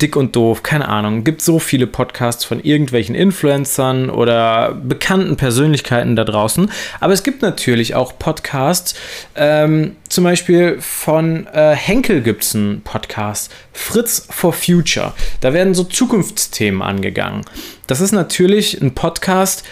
Dick 0.00 0.16
und 0.16 0.36
doof, 0.36 0.62
keine 0.62 0.88
Ahnung. 0.88 1.24
Gibt 1.24 1.42
so 1.42 1.58
viele 1.58 1.86
Podcasts 1.86 2.44
von 2.44 2.60
irgendwelchen 2.60 3.14
Influencern 3.14 4.10
oder 4.10 4.74
bekannten 4.74 5.36
Persönlichkeiten 5.36 6.16
da 6.16 6.24
draußen. 6.24 6.70
Aber 7.00 7.12
es 7.12 7.22
gibt 7.22 7.42
natürlich 7.42 7.94
auch 7.94 8.18
Podcasts, 8.18 8.94
ähm, 9.34 9.96
zum 10.08 10.24
Beispiel 10.24 10.80
von 10.80 11.46
äh, 11.52 11.74
Henkel 11.74 12.22
gibt 12.22 12.44
es 12.44 12.54
einen 12.54 12.80
Podcast, 12.82 13.52
Fritz 13.72 14.26
for 14.30 14.52
Future. 14.52 15.12
Da 15.40 15.52
werden 15.52 15.74
so 15.74 15.84
Zukunftsthemen 15.84 16.82
angegangen. 16.82 17.44
Das 17.86 18.00
ist 18.00 18.12
natürlich 18.12 18.80
ein 18.80 18.94
Podcast, 18.94 19.64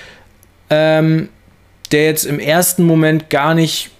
ähm, 0.71 1.29
der 1.93 2.05
jetzt 2.05 2.25
im 2.25 2.41
ersten 2.41 2.85
Moment 2.85 3.31
gar 3.31 3.55
nicht 3.55 3.91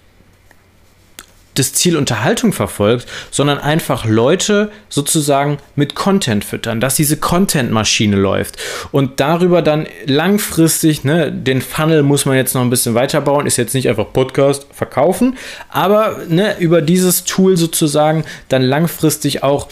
das 1.59 1.73
Ziel 1.73 1.97
Unterhaltung 1.97 2.53
verfolgt, 2.53 3.07
sondern 3.31 3.57
einfach 3.57 4.05
Leute 4.05 4.71
sozusagen 4.89 5.57
mit 5.75 5.95
Content 5.95 6.43
füttern, 6.43 6.79
dass 6.79 6.95
diese 6.95 7.17
Content-Maschine 7.17 8.15
läuft 8.15 8.57
und 8.91 9.19
darüber 9.19 9.61
dann 9.61 9.87
langfristig, 10.05 11.03
ne, 11.03 11.31
den 11.31 11.61
Funnel 11.61 12.03
muss 12.03 12.25
man 12.25 12.35
jetzt 12.35 12.53
noch 12.53 12.61
ein 12.61 12.69
bisschen 12.69 12.95
weiterbauen, 12.95 13.45
ist 13.45 13.57
jetzt 13.57 13.73
nicht 13.73 13.89
einfach 13.89 14.11
Podcast 14.13 14.67
verkaufen, 14.71 15.37
aber 15.69 16.19
ne, 16.27 16.57
über 16.59 16.81
dieses 16.81 17.23
Tool 17.23 17.57
sozusagen 17.57 18.23
dann 18.49 18.61
langfristig 18.61 19.43
auch 19.43 19.67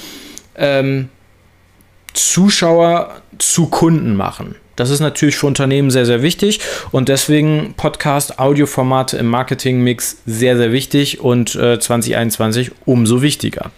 ähm, 0.55 1.09
Zuschauer 2.13 3.21
zu 3.37 3.67
Kunden 3.67 4.15
machen. 4.15 4.55
Das 4.75 4.89
ist 4.89 4.99
natürlich 4.99 5.35
für 5.35 5.47
Unternehmen 5.47 5.91
sehr, 5.91 6.05
sehr 6.05 6.21
wichtig 6.21 6.59
und 6.91 7.09
deswegen 7.09 7.73
Podcast, 7.77 8.39
Audioformate 8.39 9.17
im 9.17 9.27
Marketingmix 9.27 10.17
sehr, 10.25 10.57
sehr 10.57 10.71
wichtig 10.71 11.19
und 11.19 11.55
äh, 11.55 11.79
2021 11.79 12.71
umso 12.85 13.21
wichtiger. 13.21 13.71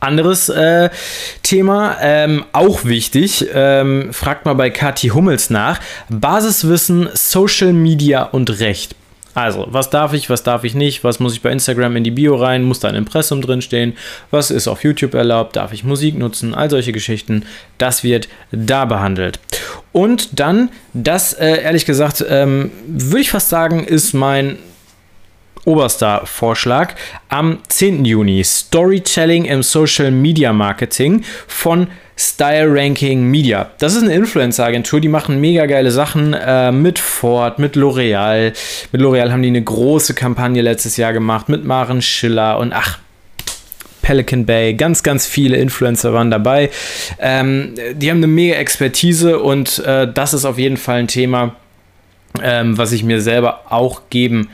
Anderes 0.00 0.48
äh, 0.48 0.88
Thema, 1.42 1.98
ähm, 2.00 2.44
auch 2.52 2.86
wichtig, 2.86 3.46
ähm, 3.52 4.12
fragt 4.12 4.46
mal 4.46 4.54
bei 4.54 4.70
Kathi 4.70 5.08
Hummels 5.08 5.50
nach. 5.50 5.78
Basiswissen, 6.08 7.10
Social 7.12 7.74
Media 7.74 8.22
und 8.22 8.60
Recht. 8.60 8.96
Also, 9.34 9.66
was 9.70 9.90
darf 9.90 10.12
ich, 10.12 10.28
was 10.28 10.42
darf 10.42 10.64
ich 10.64 10.74
nicht, 10.74 11.04
was 11.04 11.20
muss 11.20 11.34
ich 11.34 11.42
bei 11.42 11.52
Instagram 11.52 11.96
in 11.96 12.04
die 12.04 12.10
Bio 12.10 12.34
rein, 12.34 12.64
muss 12.64 12.80
da 12.80 12.88
ein 12.88 12.96
Impressum 12.96 13.40
drinstehen, 13.40 13.96
was 14.30 14.50
ist 14.50 14.66
auf 14.66 14.82
YouTube 14.82 15.14
erlaubt, 15.14 15.56
darf 15.56 15.72
ich 15.72 15.84
Musik 15.84 16.18
nutzen, 16.18 16.52
all 16.52 16.68
solche 16.68 16.92
Geschichten, 16.92 17.44
das 17.78 18.02
wird 18.02 18.28
da 18.50 18.84
behandelt. 18.84 19.38
Und 19.92 20.40
dann, 20.40 20.70
das 20.94 21.32
äh, 21.32 21.62
ehrlich 21.62 21.86
gesagt, 21.86 22.24
ähm, 22.28 22.72
würde 22.86 23.20
ich 23.20 23.30
fast 23.30 23.48
sagen, 23.48 23.84
ist 23.84 24.14
mein 24.14 24.58
oberster 25.64 26.22
Vorschlag. 26.24 26.94
Am 27.28 27.58
10. 27.68 28.04
Juni 28.04 28.42
Storytelling 28.42 29.44
im 29.44 29.62
Social 29.62 30.10
Media 30.10 30.52
Marketing 30.52 31.22
von 31.46 31.88
Style 32.20 32.68
Ranking 32.70 33.22
Media. 33.30 33.70
Das 33.78 33.94
ist 33.94 34.02
eine 34.02 34.12
Influencer-Agentur, 34.12 35.00
die 35.00 35.08
machen 35.08 35.40
mega 35.40 35.64
geile 35.64 35.90
Sachen 35.90 36.34
äh, 36.34 36.70
mit 36.70 36.98
Ford, 36.98 37.58
mit 37.58 37.76
L'Oreal. 37.76 38.52
Mit 38.92 39.00
L'Oreal 39.00 39.32
haben 39.32 39.40
die 39.40 39.48
eine 39.48 39.62
große 39.62 40.12
Kampagne 40.12 40.60
letztes 40.60 40.98
Jahr 40.98 41.14
gemacht, 41.14 41.48
mit 41.48 41.64
Maren 41.64 42.02
Schiller 42.02 42.58
und 42.58 42.74
ach, 42.74 42.98
Pelican 44.02 44.44
Bay, 44.44 44.74
ganz, 44.74 45.02
ganz 45.02 45.26
viele 45.26 45.56
Influencer 45.56 46.12
waren 46.12 46.30
dabei. 46.30 46.68
Ähm, 47.18 47.74
die 47.94 48.10
haben 48.10 48.18
eine 48.18 48.26
mega 48.26 48.56
Expertise 48.56 49.38
und 49.38 49.78
äh, 49.78 50.06
das 50.12 50.34
ist 50.34 50.44
auf 50.44 50.58
jeden 50.58 50.76
Fall 50.76 50.98
ein 50.98 51.08
Thema, 51.08 51.56
ähm, 52.42 52.76
was 52.76 52.92
ich 52.92 53.02
mir 53.02 53.22
selber 53.22 53.62
auch 53.70 54.02
geben 54.10 54.50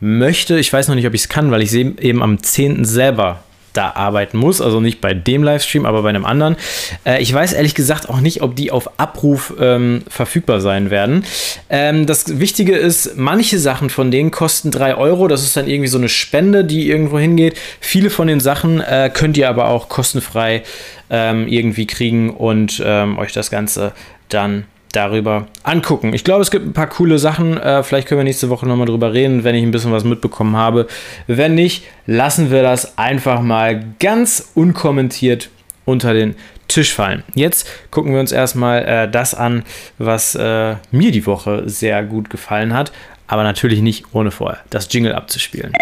möchte. 0.00 0.58
Ich 0.58 0.70
weiß 0.70 0.88
noch 0.88 0.94
nicht, 0.94 1.06
ob 1.06 1.14
ich 1.14 1.22
es 1.22 1.28
kann, 1.30 1.50
weil 1.50 1.62
ich 1.62 1.72
eben 1.72 2.22
am 2.22 2.42
10. 2.42 2.84
selber 2.84 3.42
da 3.76 3.92
arbeiten 3.92 4.38
muss. 4.38 4.60
Also 4.60 4.80
nicht 4.80 5.00
bei 5.00 5.14
dem 5.14 5.42
Livestream, 5.42 5.86
aber 5.86 6.02
bei 6.02 6.08
einem 6.08 6.24
anderen. 6.24 6.56
Äh, 7.04 7.22
ich 7.22 7.32
weiß 7.32 7.52
ehrlich 7.52 7.74
gesagt 7.74 8.08
auch 8.08 8.20
nicht, 8.20 8.42
ob 8.42 8.56
die 8.56 8.70
auf 8.70 8.98
Abruf 8.98 9.54
ähm, 9.60 10.02
verfügbar 10.08 10.60
sein 10.60 10.90
werden. 10.90 11.24
Ähm, 11.70 12.06
das 12.06 12.38
Wichtige 12.38 12.76
ist, 12.76 13.16
manche 13.16 13.58
Sachen 13.58 13.90
von 13.90 14.10
denen 14.10 14.30
kosten 14.30 14.70
3 14.70 14.96
Euro. 14.96 15.28
Das 15.28 15.42
ist 15.42 15.56
dann 15.56 15.68
irgendwie 15.68 15.88
so 15.88 15.98
eine 15.98 16.08
Spende, 16.08 16.64
die 16.64 16.88
irgendwo 16.88 17.18
hingeht. 17.18 17.56
Viele 17.80 18.10
von 18.10 18.26
den 18.26 18.40
Sachen 18.40 18.80
äh, 18.80 19.10
könnt 19.12 19.36
ihr 19.36 19.48
aber 19.48 19.68
auch 19.68 19.88
kostenfrei 19.88 20.62
ähm, 21.10 21.48
irgendwie 21.48 21.86
kriegen 21.86 22.30
und 22.30 22.82
ähm, 22.84 23.18
euch 23.18 23.32
das 23.32 23.50
Ganze 23.50 23.92
dann 24.28 24.64
darüber 24.96 25.46
angucken. 25.62 26.14
Ich 26.14 26.24
glaube, 26.24 26.42
es 26.42 26.50
gibt 26.50 26.66
ein 26.66 26.72
paar 26.72 26.88
coole 26.88 27.18
Sachen. 27.18 27.58
Äh, 27.58 27.82
vielleicht 27.82 28.08
können 28.08 28.18
wir 28.18 28.24
nächste 28.24 28.48
Woche 28.48 28.66
nochmal 28.66 28.86
drüber 28.86 29.12
reden, 29.12 29.44
wenn 29.44 29.54
ich 29.54 29.62
ein 29.62 29.70
bisschen 29.70 29.92
was 29.92 30.04
mitbekommen 30.04 30.56
habe. 30.56 30.86
Wenn 31.26 31.54
nicht, 31.54 31.84
lassen 32.06 32.50
wir 32.50 32.62
das 32.62 32.96
einfach 32.98 33.40
mal 33.42 33.84
ganz 34.00 34.52
unkommentiert 34.54 35.50
unter 35.84 36.14
den 36.14 36.34
Tisch 36.66 36.92
fallen. 36.92 37.22
Jetzt 37.34 37.68
gucken 37.90 38.12
wir 38.12 38.20
uns 38.20 38.32
erstmal 38.32 38.84
äh, 38.84 39.10
das 39.10 39.34
an, 39.34 39.64
was 39.98 40.34
äh, 40.34 40.74
mir 40.90 41.12
die 41.12 41.26
Woche 41.26 41.62
sehr 41.66 42.02
gut 42.02 42.30
gefallen 42.30 42.74
hat. 42.74 42.90
Aber 43.28 43.42
natürlich 43.42 43.80
nicht 43.80 44.04
ohne 44.12 44.30
vorher 44.30 44.60
das 44.70 44.88
Jingle 44.92 45.12
abzuspielen. 45.12 45.72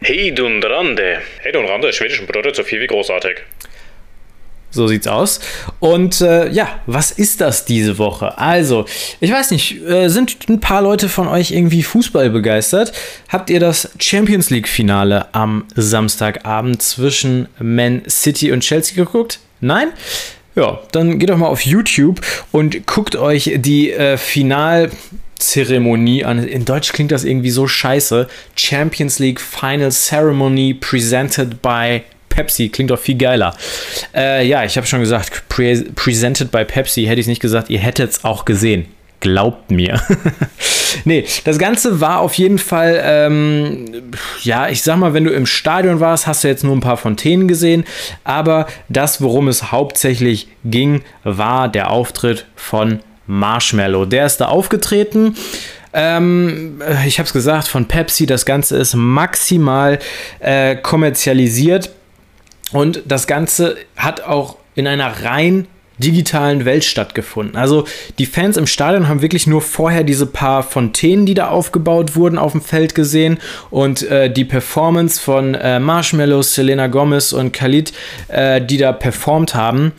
Hey 0.00 0.32
Dunrande. 0.32 1.18
Hey 1.40 1.52
Dunrande, 1.52 1.92
schwedischen 1.92 2.26
bedeutet 2.26 2.56
so 2.56 2.62
viel 2.62 2.80
wie 2.80 2.86
großartig. 2.86 3.38
So 4.72 4.88
sieht's 4.88 5.06
aus. 5.06 5.40
Und 5.80 6.22
äh, 6.22 6.50
ja, 6.50 6.80
was 6.86 7.10
ist 7.10 7.42
das 7.42 7.66
diese 7.66 7.98
Woche? 7.98 8.38
Also, 8.38 8.86
ich 9.20 9.30
weiß 9.30 9.50
nicht, 9.50 9.82
äh, 9.86 10.08
sind 10.08 10.48
ein 10.48 10.60
paar 10.60 10.80
Leute 10.80 11.10
von 11.10 11.28
euch 11.28 11.50
irgendwie 11.50 11.82
Fußball 11.82 12.30
begeistert? 12.30 12.92
Habt 13.28 13.50
ihr 13.50 13.60
das 13.60 13.90
Champions 13.98 14.48
League-Finale 14.48 15.26
am 15.32 15.66
Samstagabend 15.76 16.80
zwischen 16.80 17.48
Man 17.58 18.02
City 18.08 18.50
und 18.50 18.60
Chelsea 18.60 18.96
geguckt? 18.96 19.40
Nein? 19.60 19.88
Ja, 20.54 20.80
dann 20.92 21.18
geht 21.18 21.30
doch 21.30 21.36
mal 21.36 21.48
auf 21.48 21.62
YouTube 21.62 22.20
und 22.50 22.86
guckt 22.86 23.14
euch 23.16 23.52
die 23.56 23.92
äh, 23.92 24.16
Final. 24.16 24.90
An. 25.44 26.46
In 26.46 26.64
Deutsch 26.64 26.92
klingt 26.92 27.10
das 27.10 27.24
irgendwie 27.24 27.50
so 27.50 27.66
scheiße. 27.66 28.28
Champions 28.54 29.18
League 29.18 29.40
Final 29.40 29.90
Ceremony 29.90 30.72
presented 30.72 31.60
by 31.60 32.02
Pepsi 32.32 32.70
klingt 32.70 32.90
doch 32.90 32.98
viel 32.98 33.16
geiler. 33.16 33.54
Äh, 34.14 34.46
ja, 34.46 34.64
ich 34.64 34.76
habe 34.76 34.86
schon 34.86 35.00
gesagt, 35.00 35.48
pre 35.48 35.84
presented 35.94 36.50
by 36.50 36.64
Pepsi, 36.64 37.04
hätte 37.04 37.20
ich 37.20 37.26
nicht 37.26 37.42
gesagt, 37.42 37.70
ihr 37.70 37.78
hättet 37.78 38.10
es 38.10 38.24
auch 38.24 38.44
gesehen. 38.44 38.86
Glaubt 39.20 39.70
mir. 39.70 40.02
nee, 41.04 41.24
das 41.44 41.58
Ganze 41.58 42.00
war 42.00 42.20
auf 42.20 42.34
jeden 42.34 42.58
Fall, 42.58 43.00
ähm, 43.04 44.10
ja, 44.42 44.68
ich 44.68 44.82
sag 44.82 44.96
mal, 44.96 45.14
wenn 45.14 45.24
du 45.24 45.30
im 45.30 45.46
Stadion 45.46 46.00
warst, 46.00 46.26
hast 46.26 46.42
du 46.42 46.48
jetzt 46.48 46.64
nur 46.64 46.74
ein 46.74 46.80
paar 46.80 46.96
Fontänen 46.96 47.46
gesehen. 47.46 47.84
Aber 48.24 48.66
das, 48.88 49.20
worum 49.20 49.46
es 49.46 49.70
hauptsächlich 49.70 50.48
ging, 50.64 51.02
war 51.22 51.68
der 51.68 51.90
Auftritt 51.90 52.46
von 52.56 52.98
Marshmallow. 53.26 54.06
Der 54.06 54.26
ist 54.26 54.38
da 54.38 54.46
aufgetreten. 54.46 55.36
Ähm, 55.92 56.82
ich 57.06 57.18
habe 57.18 57.26
es 57.26 57.32
gesagt, 57.32 57.68
von 57.68 57.86
Pepsi. 57.86 58.26
Das 58.26 58.44
Ganze 58.44 58.76
ist 58.76 58.94
maximal 58.94 59.98
äh, 60.40 60.76
kommerzialisiert. 60.76 61.90
Und 62.72 63.02
das 63.06 63.26
Ganze 63.26 63.76
hat 63.96 64.22
auch 64.22 64.56
in 64.74 64.86
einer 64.86 65.24
rein 65.24 65.66
digitalen 65.98 66.64
Welt 66.64 66.84
stattgefunden. 66.84 67.56
Also 67.56 67.86
die 68.18 68.26
Fans 68.26 68.56
im 68.56 68.66
Stadion 68.66 69.08
haben 69.08 69.22
wirklich 69.22 69.46
nur 69.46 69.62
vorher 69.62 70.04
diese 70.04 70.26
paar 70.26 70.62
Fontänen, 70.62 71.26
die 71.26 71.34
da 71.34 71.48
aufgebaut 71.48 72.16
wurden, 72.16 72.38
auf 72.38 72.52
dem 72.52 72.60
Feld 72.60 72.94
gesehen 72.94 73.38
und 73.70 74.02
äh, 74.02 74.30
die 74.30 74.44
Performance 74.44 75.20
von 75.20 75.54
äh, 75.54 75.78
Marshmallow, 75.78 76.42
Selena 76.42 76.86
Gomez 76.88 77.32
und 77.32 77.52
Khalid, 77.52 77.92
äh, 78.28 78.60
die 78.60 78.78
da 78.78 78.92
performt 78.92 79.54
haben, 79.54 79.92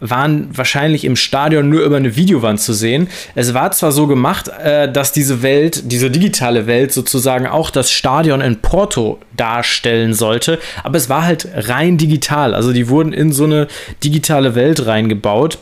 waren 0.00 0.48
wahrscheinlich 0.52 1.04
im 1.04 1.16
Stadion 1.16 1.68
nur 1.68 1.82
über 1.82 1.96
eine 1.96 2.16
Videowand 2.16 2.60
zu 2.60 2.72
sehen. 2.72 3.08
Es 3.34 3.54
war 3.54 3.70
zwar 3.70 3.92
so 3.92 4.06
gemacht, 4.06 4.48
äh, 4.48 4.90
dass 4.90 5.12
diese 5.12 5.42
Welt, 5.42 5.90
diese 5.90 6.10
digitale 6.10 6.66
Welt 6.66 6.92
sozusagen 6.92 7.46
auch 7.46 7.70
das 7.70 7.90
Stadion 7.90 8.40
in 8.40 8.60
Porto 8.60 9.18
darstellen 9.36 10.14
sollte, 10.14 10.58
aber 10.82 10.96
es 10.96 11.08
war 11.08 11.24
halt 11.24 11.48
rein 11.54 11.96
digital. 11.96 12.54
Also 12.54 12.72
die 12.72 12.88
wurden 12.88 13.12
in 13.12 13.32
so 13.32 13.44
eine 13.44 13.68
digitale 14.02 14.54
Welt 14.54 14.86
reingebaut. 14.86 15.58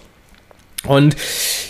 Und 0.85 1.14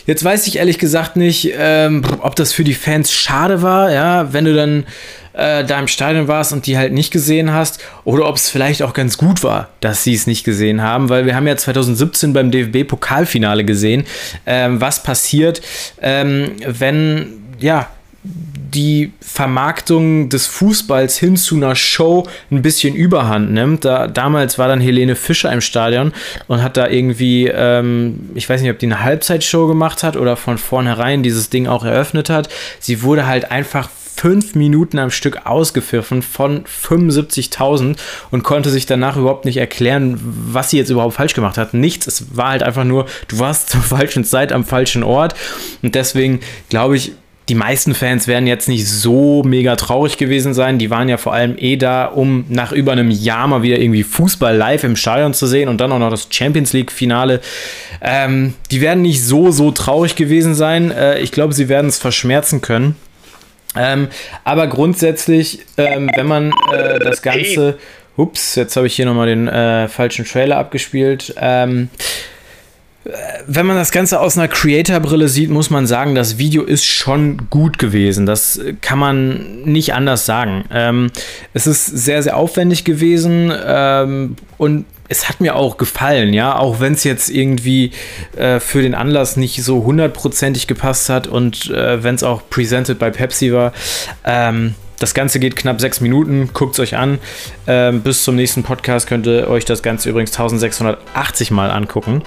jetzt 0.07 0.25
weiß 0.25 0.47
ich 0.47 0.57
ehrlich 0.57 0.79
gesagt 0.79 1.17
nicht, 1.17 1.53
ähm, 1.59 2.03
ob 2.21 2.35
das 2.35 2.55
für 2.55 2.65
die 2.65 2.73
Fans 2.73 3.13
schade 3.13 3.61
war, 3.61 3.93
ja, 3.93 4.33
wenn 4.33 4.47
du 4.47 4.55
dann 4.55 4.87
äh, 5.33 5.65
da 5.65 5.79
im 5.79 5.89
Stadion 5.89 6.29
warst 6.29 6.53
und 6.53 6.67
die 6.67 6.77
halt 6.77 6.93
nicht 6.93 7.11
gesehen 7.13 7.53
hast, 7.53 7.81
oder 8.05 8.29
ob 8.29 8.37
es 8.37 8.49
vielleicht 8.51 8.83
auch 8.83 8.93
ganz 8.93 9.19
gut 9.19 9.43
war, 9.43 9.69
dass 9.81 10.05
sie 10.05 10.15
es 10.15 10.27
nicht 10.27 10.45
gesehen 10.45 10.83
haben, 10.83 11.09
weil 11.09 11.27
wir 11.27 11.35
haben 11.35 11.47
ja 11.47 11.57
2017 11.57 12.33
beim 12.33 12.51
DFB-Pokalfinale 12.51 13.65
gesehen, 13.65 14.05
ähm, 14.47 14.81
was 14.81 15.03
passiert, 15.03 15.63
ähm, 16.01 16.53
wenn, 16.67 17.43
ja, 17.59 17.89
die 18.25 19.13
Vermarktung 19.21 20.29
des 20.29 20.47
Fußballs 20.47 21.19
hin 21.19 21.37
zu 21.37 21.57
einer 21.57 21.75
Show 21.75 22.27
ein 22.51 22.63
bisschen 22.63 22.95
überhand 22.95 23.53
nimmt. 23.53 23.85
Da, 23.85 24.07
damals 24.07 24.59
war 24.59 24.69
dann 24.69 24.81
Helene 24.81 25.17
Fischer 25.17 25.53
im 25.53 25.61
Stadion 25.61 26.13
und 26.47 26.63
hat 26.63 26.77
da 26.77 26.89
irgendwie, 26.89 27.49
ähm, 27.49 28.31
ich 28.35 28.49
weiß 28.49 28.63
nicht, 28.63 28.71
ob 28.71 28.79
die 28.79 28.87
eine 28.87 29.03
Halbzeitshow 29.03 29.67
gemacht 29.67 30.03
hat 30.03 30.17
oder 30.17 30.37
von 30.37 30.57
vornherein 30.57 31.23
dieses 31.23 31.51
Ding 31.51 31.67
auch 31.67 31.85
eröffnet 31.85 32.31
hat. 32.31 32.49
Sie 32.79 33.03
wurde 33.03 33.27
halt 33.27 33.51
einfach 33.51 33.91
fünf 34.17 34.55
Minuten 34.55 34.99
am 34.99 35.11
Stück 35.11 35.47
ausgepfiffen 35.47 36.23
von 36.23 36.65
75.000 36.65 37.97
und 38.31 38.43
konnte 38.43 38.71
sich 38.71 38.87
danach 38.87 39.17
überhaupt 39.17 39.45
nicht 39.45 39.57
erklären, 39.57 40.19
was 40.23 40.71
sie 40.71 40.79
jetzt 40.79 40.91
überhaupt 40.91 41.15
falsch 41.15 41.35
gemacht 41.35 41.59
hat. 41.59 41.75
Nichts, 41.75 42.07
es 42.07 42.37
war 42.37 42.51
halt 42.51 42.63
einfach 42.63 42.85
nur, 42.85 43.07
du 43.29 43.39
warst 43.39 43.71
zur 43.71 43.81
falschen 43.81 44.25
Zeit 44.25 44.53
am 44.53 44.65
falschen 44.65 45.03
Ort 45.03 45.35
und 45.83 45.95
deswegen 45.95 46.41
glaube 46.69 46.97
ich, 46.97 47.13
die 47.49 47.55
meisten 47.57 47.95
Fans 47.95 48.29
werden 48.29 48.47
jetzt 48.47 48.69
nicht 48.69 48.89
so 48.89 49.43
mega 49.43 49.75
traurig 49.75 50.17
gewesen 50.17 50.55
sein. 50.55 50.79
Die 50.79 50.91
waren 50.91 51.09
ja 51.09 51.17
vor 51.17 51.33
allem 51.33 51.57
eh 51.59 51.77
da, 51.77 52.07
um 52.07 52.45
nach 52.49 52.73
über 52.73 52.93
einem 52.93 53.11
Jahr 53.11 53.49
mal 53.49 53.63
wieder 53.63 53.79
irgendwie 53.79 54.05
Fußball 54.05 54.57
live 54.57 54.85
im 54.85 54.95
Stadion 54.95 55.35
zu 55.35 55.47
sehen 55.47 55.69
und 55.69 55.81
dann 55.81 55.91
auch 55.91 55.99
noch 55.99 56.11
das 56.11 56.29
Champions 56.31 56.73
League-Finale. 56.73 57.41
Ähm, 58.01 58.55
die 58.71 58.81
werden 58.81 59.03
nicht 59.03 59.25
so, 59.25 59.51
so 59.51 59.73
traurig 59.73 60.15
gewesen 60.15 60.55
sein. 60.55 60.93
Äh, 60.93 61.19
ich 61.19 61.33
glaube, 61.33 61.53
sie 61.53 61.69
werden 61.69 61.89
es 61.89 61.99
verschmerzen 61.99 62.61
können. 62.61 62.95
Ähm, 63.77 64.09
aber 64.45 64.67
grundsätzlich, 64.67 65.61
ähm, 65.77 66.11
wenn 66.15 66.27
man 66.27 66.53
äh, 66.73 66.99
das 66.99 67.23
Ganze. 67.23 67.79
Ups, 68.15 68.57
jetzt 68.57 68.77
habe 68.77 68.87
ich 68.87 68.95
hier 68.95 69.07
nochmal 69.07 69.27
den 69.27 69.49
äh, 69.49 69.89
falschen 69.89 70.27
Trailer 70.27 70.59
abgespielt. 70.59 71.35
Ähm, 71.41 71.89
wenn 73.47 73.67
man 73.67 73.77
das 73.77 73.91
Ganze 73.91 74.21
aus 74.21 74.39
einer 74.39 74.49
Creator-Brille 74.49 75.29
sieht, 75.29 75.51
muss 75.51 75.71
man 75.71 75.87
sagen, 75.87 76.15
das 76.15 76.39
Video 76.39 76.63
ist 76.63 76.85
schon 76.85 77.49
gut 77.51 77.79
gewesen. 77.79 78.27
Das 78.27 78.61
kann 78.81 78.99
man 78.99 79.63
nicht 79.65 79.95
anders 79.95 80.25
sagen. 80.25 80.65
Ähm, 80.71 81.11
es 81.53 81.67
ist 81.67 81.87
sehr, 81.87 82.23
sehr 82.23 82.37
aufwendig 82.37 82.85
gewesen 82.85 83.53
ähm, 83.67 84.37
und 84.57 84.85
es 85.09 85.29
hat 85.29 85.41
mir 85.41 85.57
auch 85.57 85.77
gefallen, 85.77 86.33
ja, 86.33 86.57
auch 86.57 86.81
wenn 86.81 86.95
es 86.95 87.05
jetzt 87.05 87.29
irgendwie 87.29 87.91
äh, 88.37 88.61
für 88.61 88.81
den 88.81 88.95
Anlass 88.95 89.37
nicht 89.37 89.63
so 89.63 89.85
hundertprozentig 89.85 90.67
gepasst 90.67 91.11
hat 91.11 91.27
und 91.27 91.71
äh, 91.71 92.03
wenn 92.03 92.15
es 92.15 92.23
auch 92.23 92.49
presented 92.49 92.99
bei 92.99 93.11
Pepsi 93.11 93.53
war. 93.53 93.73
Ähm, 94.25 94.75
das 95.03 95.15
Ganze 95.15 95.41
geht 95.41 95.57
knapp 95.57 95.81
sechs 95.81 96.01
Minuten. 96.01 96.51
Guckt 96.53 96.75
es 96.75 96.79
euch 96.79 96.97
an. 96.97 97.19
Ähm, 97.67 98.03
bis 98.03 98.23
zum 98.23 98.37
nächsten 98.37 98.63
Podcast 98.63 99.09
könnt 99.09 99.27
ihr 99.27 99.49
euch 99.49 99.65
das 99.65 99.83
Ganze 99.83 100.09
übrigens 100.09 100.31
1680 100.31 101.51
Mal 101.51 101.73
angucken. 101.73 102.23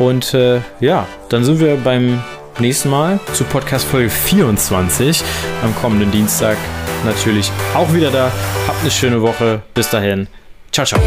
Und 0.00 0.34
äh, 0.34 0.60
ja, 0.80 1.06
dann 1.28 1.44
sind 1.44 1.60
wir 1.60 1.76
beim 1.76 2.20
nächsten 2.58 2.88
Mal 2.88 3.20
zu 3.34 3.44
Podcast 3.44 3.86
Folge 3.86 4.10
24 4.10 5.22
am 5.62 5.74
kommenden 5.76 6.10
Dienstag 6.10 6.56
natürlich 7.04 7.52
auch 7.74 7.92
wieder 7.92 8.10
da. 8.10 8.32
Habt 8.66 8.80
eine 8.80 8.90
schöne 8.90 9.22
Woche. 9.22 9.62
Bis 9.74 9.90
dahin. 9.90 10.26
Ciao, 10.72 10.86
ciao. 10.86 11.00